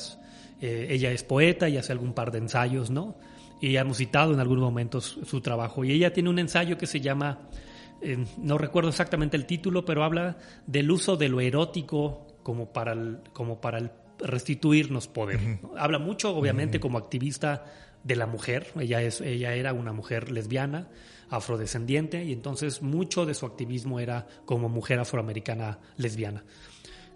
Eh, 0.60 0.88
ella 0.90 1.10
es 1.10 1.22
poeta 1.22 1.68
y 1.68 1.76
hace 1.76 1.92
algún 1.92 2.12
par 2.12 2.32
de 2.32 2.38
ensayos, 2.38 2.90
¿no? 2.90 3.16
Y 3.60 3.76
hemos 3.76 3.98
citado 3.98 4.34
en 4.34 4.40
algunos 4.40 4.64
momentos 4.64 5.18
su 5.24 5.40
trabajo. 5.40 5.84
Y 5.84 5.92
ella 5.92 6.12
tiene 6.12 6.28
un 6.28 6.38
ensayo 6.38 6.76
que 6.76 6.86
se 6.86 7.00
llama, 7.00 7.48
eh, 8.02 8.24
no 8.36 8.58
recuerdo 8.58 8.90
exactamente 8.90 9.36
el 9.36 9.46
título, 9.46 9.84
pero 9.84 10.04
habla 10.04 10.36
del 10.66 10.90
uso 10.90 11.16
de 11.16 11.28
lo 11.28 11.40
erótico 11.40 12.26
como 12.42 12.72
para 12.72 12.92
el, 12.92 13.20
como 13.32 13.60
para 13.60 13.78
el 13.78 13.90
restituirnos 14.18 15.08
poder. 15.08 15.58
Habla 15.76 15.98
mucho, 15.98 16.36
obviamente, 16.36 16.80
como 16.80 16.98
activista 16.98 17.64
de 18.02 18.16
la 18.16 18.26
mujer. 18.26 18.68
Ella, 18.78 19.02
es, 19.02 19.20
ella 19.20 19.54
era 19.54 19.72
una 19.72 19.92
mujer 19.92 20.30
lesbiana, 20.30 20.88
afrodescendiente, 21.30 22.24
y 22.24 22.32
entonces 22.32 22.82
mucho 22.82 23.26
de 23.26 23.34
su 23.34 23.46
activismo 23.46 23.98
era 24.00 24.26
como 24.44 24.68
mujer 24.68 25.00
afroamericana 25.00 25.78
lesbiana. 25.96 26.44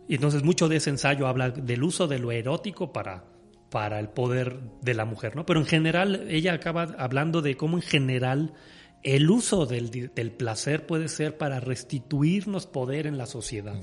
Y 0.09 0.15
entonces 0.15 0.43
mucho 0.43 0.69
de 0.69 0.77
ese 0.77 0.91
ensayo 0.91 1.27
habla 1.27 1.51
del 1.51 1.83
uso 1.83 2.09
de 2.09 2.19
lo 2.19 2.33
erótico 2.33 2.93
para, 2.93 3.25
para 3.71 4.01
el 4.01 4.09
poder 4.09 4.59
de 4.81 4.95
la 4.95 5.05
mujer, 5.05 5.37
¿no? 5.37 5.45
Pero 5.45 5.61
en 5.61 5.67
general, 5.67 6.27
ella 6.29 6.55
acaba 6.55 6.85
hablando 6.99 7.43
de 7.43 7.57
cómo 7.57 7.77
en 7.77 7.83
general 7.83 8.55
el 9.03 9.31
uso 9.31 9.65
del, 9.67 10.11
placer 10.37 10.87
puede 10.87 11.09
ser 11.09 11.37
para 11.39 11.61
restituirnos 11.61 12.67
poder 12.67 13.07
en 13.07 13.17
la 13.17 13.27
sociedad. 13.27 13.81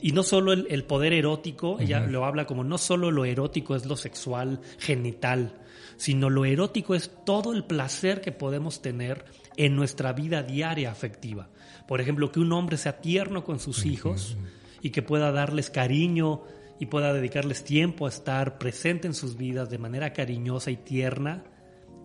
Y 0.00 0.12
no 0.12 0.22
solo 0.22 0.52
el, 0.52 0.84
poder 0.84 1.14
erótico, 1.14 1.78
ella 1.80 2.00
lo 2.00 2.24
habla 2.24 2.46
como 2.46 2.62
no 2.62 2.78
solo 2.78 3.10
lo 3.10 3.24
erótico 3.24 3.74
es 3.74 3.86
lo 3.86 3.96
sexual, 3.96 4.60
genital, 4.78 5.58
sino 5.96 6.28
lo 6.28 6.44
erótico 6.44 6.94
es 6.94 7.10
todo 7.24 7.52
el 7.52 7.64
placer 7.64 8.20
que 8.20 8.32
podemos 8.32 8.82
tener 8.82 9.24
en 9.56 9.74
nuestra 9.74 10.12
vida 10.12 10.42
diaria 10.42 10.90
afectiva. 10.90 11.48
Por 11.88 12.00
ejemplo, 12.00 12.30
que 12.30 12.40
un 12.40 12.52
hombre 12.52 12.76
sea 12.76 13.00
tierno 13.00 13.44
con 13.44 13.58
sus 13.58 13.86
hijos 13.86 14.36
y 14.82 14.90
que 14.90 15.02
pueda 15.02 15.32
darles 15.32 15.70
cariño 15.70 16.42
y 16.78 16.86
pueda 16.86 17.12
dedicarles 17.12 17.64
tiempo 17.64 18.06
a 18.06 18.10
estar 18.10 18.58
presente 18.58 19.06
en 19.06 19.14
sus 19.14 19.36
vidas 19.36 19.70
de 19.70 19.78
manera 19.78 20.12
cariñosa 20.12 20.70
y 20.70 20.76
tierna 20.76 21.44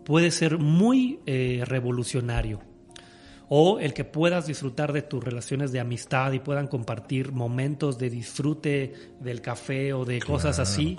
puede 0.08 0.32
ser 0.32 0.58
muy 0.58 1.20
eh, 1.26 1.64
revolucionario. 1.66 2.62
O 3.50 3.78
el 3.80 3.94
que 3.94 4.06
puedas 4.06 4.48
disfrutar 4.48 4.94
de 4.94 5.02
tus 5.02 5.22
relaciones 5.22 5.74
de 5.74 5.82
amistad 5.82 6.32
y 6.32 6.40
puedan 6.40 6.68
compartir 6.68 7.34
momentos 7.34 7.98
de 7.98 8.10
disfrute 8.10 8.94
del 9.20 9.42
café 9.42 9.92
o 9.92 10.06
de 10.06 10.20
cosas 10.20 10.60
así. 10.60 10.98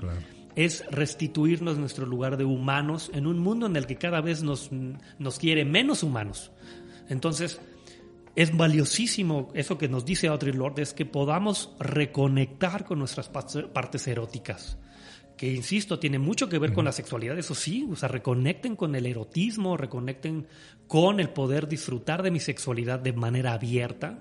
Es 0.56 0.84
restituirnos 0.90 1.78
nuestro 1.78 2.04
lugar 2.04 2.36
de 2.36 2.44
humanos 2.44 3.10
en 3.14 3.26
un 3.26 3.38
mundo 3.38 3.64
en 3.64 3.76
el 3.76 3.86
que 3.86 3.96
cada 3.96 4.20
vez 4.20 4.42
nos, 4.42 4.70
nos 5.18 5.38
quiere 5.38 5.64
menos 5.64 6.02
humanos. 6.02 6.52
Entonces, 7.08 7.62
es 8.36 8.54
valiosísimo 8.54 9.48
eso 9.54 9.78
que 9.78 9.88
nos 9.88 10.04
dice 10.04 10.28
Audre 10.28 10.52
Lorde, 10.52 10.82
es 10.82 10.92
que 10.92 11.06
podamos 11.06 11.74
reconectar 11.78 12.84
con 12.84 12.98
nuestras 12.98 13.30
partes 13.30 14.06
eróticas 14.06 14.76
que 15.38 15.50
insisto, 15.50 15.98
tiene 15.98 16.18
mucho 16.18 16.50
que 16.50 16.58
ver 16.58 16.74
con 16.74 16.84
la 16.84 16.92
sexualidad, 16.92 17.38
eso 17.38 17.54
sí, 17.54 17.88
o 17.90 17.96
sea, 17.96 18.08
reconecten 18.08 18.76
con 18.76 18.94
el 18.94 19.06
erotismo, 19.06 19.78
reconecten 19.78 20.46
con 20.86 21.20
el 21.20 21.30
poder 21.30 21.68
disfrutar 21.68 22.22
de 22.22 22.30
mi 22.30 22.40
sexualidad 22.40 22.98
de 22.98 23.14
manera 23.14 23.54
abierta 23.54 24.18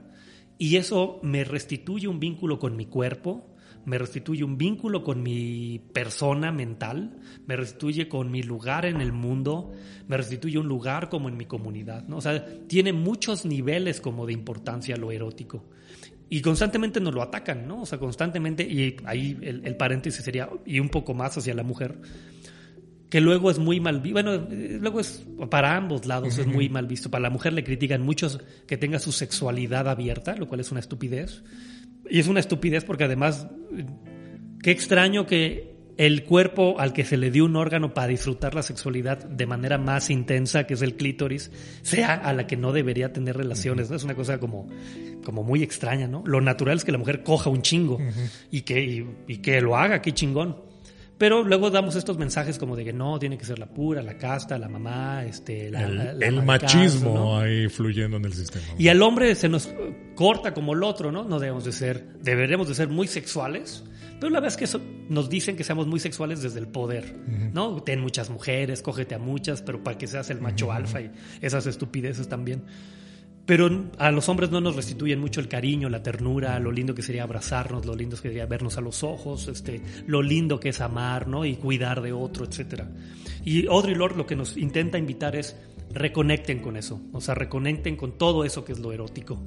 y 0.57 0.77
eso 0.77 1.19
me 1.23 1.43
restituye 1.43 2.07
un 2.07 2.19
vínculo 2.19 2.59
con 2.59 2.77
mi 2.77 2.85
cuerpo, 2.85 3.45
me 3.85 3.97
restituye 3.97 4.43
un 4.43 4.57
vínculo 4.57 5.03
con 5.03 5.23
mi 5.23 5.79
persona 5.93 6.51
mental, 6.51 7.19
me 7.45 7.55
restituye 7.55 8.07
con 8.07 8.29
mi 8.29 8.43
lugar 8.43 8.85
en 8.85 9.01
el 9.01 9.11
mundo, 9.11 9.71
me 10.07 10.17
restituye 10.17 10.59
un 10.59 10.67
lugar 10.67 11.09
como 11.09 11.29
en 11.29 11.37
mi 11.37 11.45
comunidad, 11.45 12.07
¿no? 12.07 12.17
O 12.17 12.21
sea, 12.21 12.45
tiene 12.67 12.93
muchos 12.93 13.45
niveles 13.45 14.01
como 14.01 14.25
de 14.25 14.33
importancia 14.33 14.97
lo 14.97 15.11
erótico. 15.11 15.63
Y 16.29 16.41
constantemente 16.41 16.99
nos 16.99 17.13
lo 17.13 17.21
atacan, 17.21 17.67
¿no? 17.67 17.83
O 17.83 17.85
sea, 17.85 17.97
constantemente, 17.99 18.63
y 18.63 18.97
ahí 19.05 19.37
el, 19.41 19.75
paréntesis 19.77 20.23
sería, 20.23 20.49
y 20.65 20.79
un 20.79 20.89
poco 20.89 21.13
más 21.13 21.37
hacia 21.37 21.53
la 21.53 21.63
mujer, 21.63 21.99
que 23.09 23.21
luego 23.21 23.49
es 23.49 23.59
muy 23.59 23.79
mal 23.79 24.01
visto. 24.01 24.13
Bueno, 24.13 24.33
eh, 24.33 24.77
luego 24.81 24.99
es 24.99 25.25
para 25.49 25.77
ambos 25.77 26.05
lados 26.05 26.37
es 26.37 26.45
muy 26.45 26.67
mal 26.67 26.85
visto. 26.85 27.09
Para 27.09 27.23
la 27.23 27.29
mujer 27.29 27.53
le 27.53 27.63
critican 27.63 28.01
muchos 28.01 28.39
que 28.67 28.75
tenga 28.75 28.99
su 28.99 29.13
sexualidad 29.13 29.87
abierta, 29.87 30.35
lo 30.35 30.49
cual 30.49 30.59
es 30.59 30.71
una 30.71 30.81
estupidez. 30.81 31.43
Y 32.09 32.19
es 32.19 32.27
una 32.27 32.41
estupidez 32.41 32.83
porque 32.83 33.05
además, 33.05 33.47
eh, 33.77 33.85
qué 34.61 34.71
extraño 34.71 35.25
que 35.25 35.76
el 35.97 36.23
cuerpo 36.25 36.79
al 36.79 36.93
que 36.93 37.03
se 37.03 37.17
le 37.17 37.31
dio 37.31 37.43
un 37.45 37.55
órgano 37.55 37.93
para 37.93 38.07
disfrutar 38.07 38.53
la 38.53 38.61
sexualidad 38.61 39.17
de 39.25 39.45
manera 39.47 39.77
más 39.77 40.09
intensa, 40.11 40.65
que 40.67 40.75
es 40.75 40.81
el 40.83 40.95
clítoris, 40.95 41.51
sea 41.81 42.13
a 42.13 42.33
la 42.33 42.45
que 42.45 42.55
no 42.55 42.71
debería 42.71 43.11
tener 43.13 43.35
relaciones. 43.35 43.89
¿no? 43.89 43.95
Es 43.95 44.03
una 44.03 44.13
cosa 44.15 44.39
como, 44.39 44.69
como 45.25 45.43
muy 45.43 45.63
extraña, 45.63 46.07
¿no? 46.07 46.23
Lo 46.25 46.39
natural 46.39 46.77
es 46.77 46.85
que 46.85 46.91
la 46.91 46.99
mujer 46.99 47.23
coja 47.23 47.49
un 47.49 47.61
chingo 47.63 47.99
y, 48.51 48.61
que, 48.61 48.83
y, 48.83 49.07
y 49.27 49.37
que 49.37 49.59
lo 49.61 49.75
haga, 49.75 50.01
qué 50.01 50.13
chingón. 50.13 50.67
Pero 51.17 51.43
luego 51.43 51.71
damos 51.71 51.95
estos 51.95 52.19
mensajes 52.19 52.59
como 52.59 52.75
de 52.75 52.85
que 52.85 52.93
no, 52.93 53.17
tiene 53.17 53.39
que 53.39 53.45
ser 53.45 53.57
la 53.57 53.65
pura, 53.65 54.03
la 54.03 54.19
casta, 54.19 54.59
la 54.59 54.69
mamá, 54.69 55.25
este, 55.25 55.71
la, 55.71 55.81
el, 55.83 55.97
la- 55.97 56.13
la 56.13 56.25
el 56.27 56.43
machismo 56.43 57.39
ahí 57.39 57.67
fluyendo 57.69 58.17
en 58.17 58.25
el 58.25 58.33
sistema. 58.33 58.63
Y 58.77 58.87
al 58.89 59.01
hombre 59.01 59.33
se 59.33 59.49
nos 59.49 59.67
corta 60.13 60.53
como 60.53 60.73
el 60.73 60.83
otro, 60.83 61.11
¿no? 61.11 61.23
No 61.23 61.39
debemos 61.39 61.65
de 61.65 61.71
ser, 61.71 62.05
deberemos 62.21 62.67
de 62.67 62.75
ser 62.75 62.89
muy 62.89 63.07
sexuales, 63.07 63.83
pero 64.19 64.31
la 64.31 64.39
verdad 64.39 64.53
es 64.53 64.57
que 64.57 64.65
eso, 64.65 64.81
nos 65.09 65.29
dicen 65.29 65.55
que 65.55 65.63
seamos 65.63 65.87
muy 65.87 65.99
sexuales 65.99 66.41
desde 66.41 66.59
el 66.59 66.67
poder, 66.67 67.15
¿no? 67.53 67.81
Ten 67.83 67.99
muchas 67.99 68.29
mujeres, 68.29 68.81
cógete 68.81 69.15
a 69.15 69.19
muchas, 69.19 69.61
pero 69.61 69.83
para 69.83 69.97
que 69.97 70.07
seas 70.07 70.29
el 70.29 70.41
macho 70.41 70.71
alfa 70.71 71.01
y 71.01 71.11
esas 71.41 71.67
estupideces 71.67 72.27
también. 72.27 72.63
Pero 73.45 73.89
a 73.97 74.11
los 74.11 74.27
hombres 74.27 74.51
no 74.51 74.59
nos 74.59 74.75
restituyen 74.75 75.21
mucho 75.21 75.39
el 75.39 75.47
cariño, 75.47 75.87
la 75.87 76.03
ternura, 76.03 76.59
lo 76.59 76.69
lindo 76.69 76.93
que 76.93 77.01
sería 77.01 77.23
abrazarnos, 77.23 77.85
lo 77.85 77.95
lindo 77.95 78.17
que 78.17 78.23
sería 78.23 78.45
vernos 78.45 78.77
a 78.77 78.81
los 78.81 79.03
ojos, 79.03 79.47
este, 79.47 79.81
lo 80.05 80.21
lindo 80.21 80.59
que 80.59 80.69
es 80.69 80.81
amar, 80.81 81.29
¿no? 81.29 81.45
Y 81.45 81.55
cuidar 81.55 82.01
de 82.01 82.11
otro, 82.11 82.45
etcétera. 82.45 82.91
Y 83.45 83.67
Audre 83.67 83.95
Lorde 83.95 84.17
lo 84.17 84.25
que 84.25 84.35
nos 84.35 84.57
intenta 84.57 84.97
invitar 84.97 85.37
es 85.37 85.55
reconecten 85.93 86.59
con 86.59 86.75
eso, 86.75 87.01
o 87.13 87.21
sea, 87.21 87.35
reconecten 87.35 87.95
con 87.95 88.17
todo 88.17 88.43
eso 88.43 88.65
que 88.65 88.73
es 88.73 88.79
lo 88.79 88.91
erótico, 88.91 89.41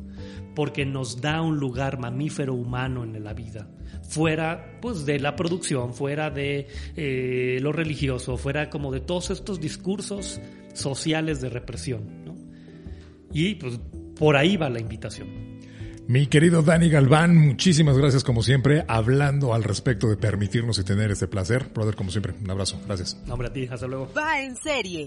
porque 0.54 0.86
nos 0.86 1.20
da 1.20 1.42
un 1.42 1.58
lugar 1.58 1.98
mamífero 1.98 2.54
humano 2.54 3.04
en 3.04 3.22
la 3.22 3.34
vida, 3.34 3.68
fuera 4.10 4.78
pues 4.82 5.06
de 5.06 5.20
la 5.20 5.36
producción, 5.36 5.94
fuera 5.94 6.30
de 6.30 6.66
eh, 6.96 7.58
lo 7.62 7.72
religioso, 7.72 8.36
fuera 8.36 8.68
como 8.68 8.92
de 8.92 9.00
todos 9.00 9.30
estos 9.30 9.60
discursos 9.60 10.40
sociales 10.74 11.40
de 11.40 11.48
represión, 11.48 12.24
¿no? 12.24 12.34
Y 13.32 13.54
pues 13.54 13.78
por 14.18 14.36
ahí 14.36 14.56
va 14.56 14.68
la 14.68 14.80
invitación. 14.80 15.28
Mi 16.08 16.26
querido 16.26 16.62
Dani 16.62 16.90
Galván, 16.90 17.36
muchísimas 17.36 17.96
gracias 17.96 18.24
como 18.24 18.42
siempre, 18.42 18.84
hablando 18.88 19.54
al 19.54 19.62
respecto 19.62 20.08
de 20.08 20.16
permitirnos 20.16 20.80
y 20.80 20.84
tener 20.84 21.12
este 21.12 21.28
placer. 21.28 21.70
Brother, 21.72 21.94
como 21.94 22.10
siempre, 22.10 22.34
un 22.42 22.50
abrazo. 22.50 22.80
Gracias. 22.84 23.16
Nombre 23.28 23.46
a 23.46 23.52
ti, 23.52 23.68
hasta 23.70 23.86
luego. 23.86 24.10
Va 24.12 24.42
en 24.42 24.56
serie. 24.56 25.06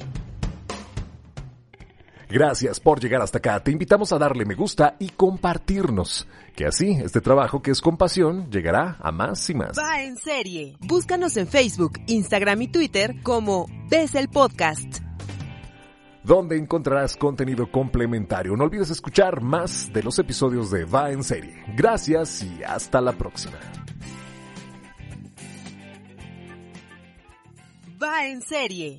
Gracias 2.34 2.80
por 2.80 3.00
llegar 3.00 3.22
hasta 3.22 3.38
acá. 3.38 3.60
Te 3.60 3.70
invitamos 3.70 4.12
a 4.12 4.18
darle 4.18 4.44
me 4.44 4.56
gusta 4.56 4.96
y 4.98 5.10
compartirnos. 5.10 6.28
Que 6.56 6.66
así 6.66 6.98
este 7.04 7.22
trabajo 7.22 7.62
que 7.62 7.70
es 7.70 7.80
con 7.80 7.96
pasión 7.96 8.50
llegará 8.50 8.98
a 9.02 9.12
más 9.12 9.48
y 9.52 9.54
más. 9.54 9.78
Va 9.78 10.02
en 10.02 10.18
serie. 10.18 10.76
Búscanos 10.80 11.38
en 11.38 11.46
Facebook, 11.46 12.00
Instagram 12.08 12.64
y 12.64 12.68
Twitter 12.70 13.22
como 13.22 13.68
Ves 13.88 14.16
el 14.16 14.30
Podcast. 14.30 15.04
donde 16.24 16.58
encontrarás 16.58 17.16
contenido 17.18 17.70
complementario. 17.70 18.56
No 18.56 18.64
olvides 18.64 18.90
escuchar 18.90 19.42
más 19.42 19.94
de 19.94 20.02
los 20.02 20.18
episodios 20.18 20.72
de 20.72 20.86
Va 20.86 21.12
en 21.12 21.22
serie. 21.22 21.54
Gracias 21.76 22.42
y 22.42 22.64
hasta 22.64 23.00
la 23.00 23.12
próxima. 23.12 23.60
Va 28.02 28.26
en 28.26 28.42
serie. 28.42 28.92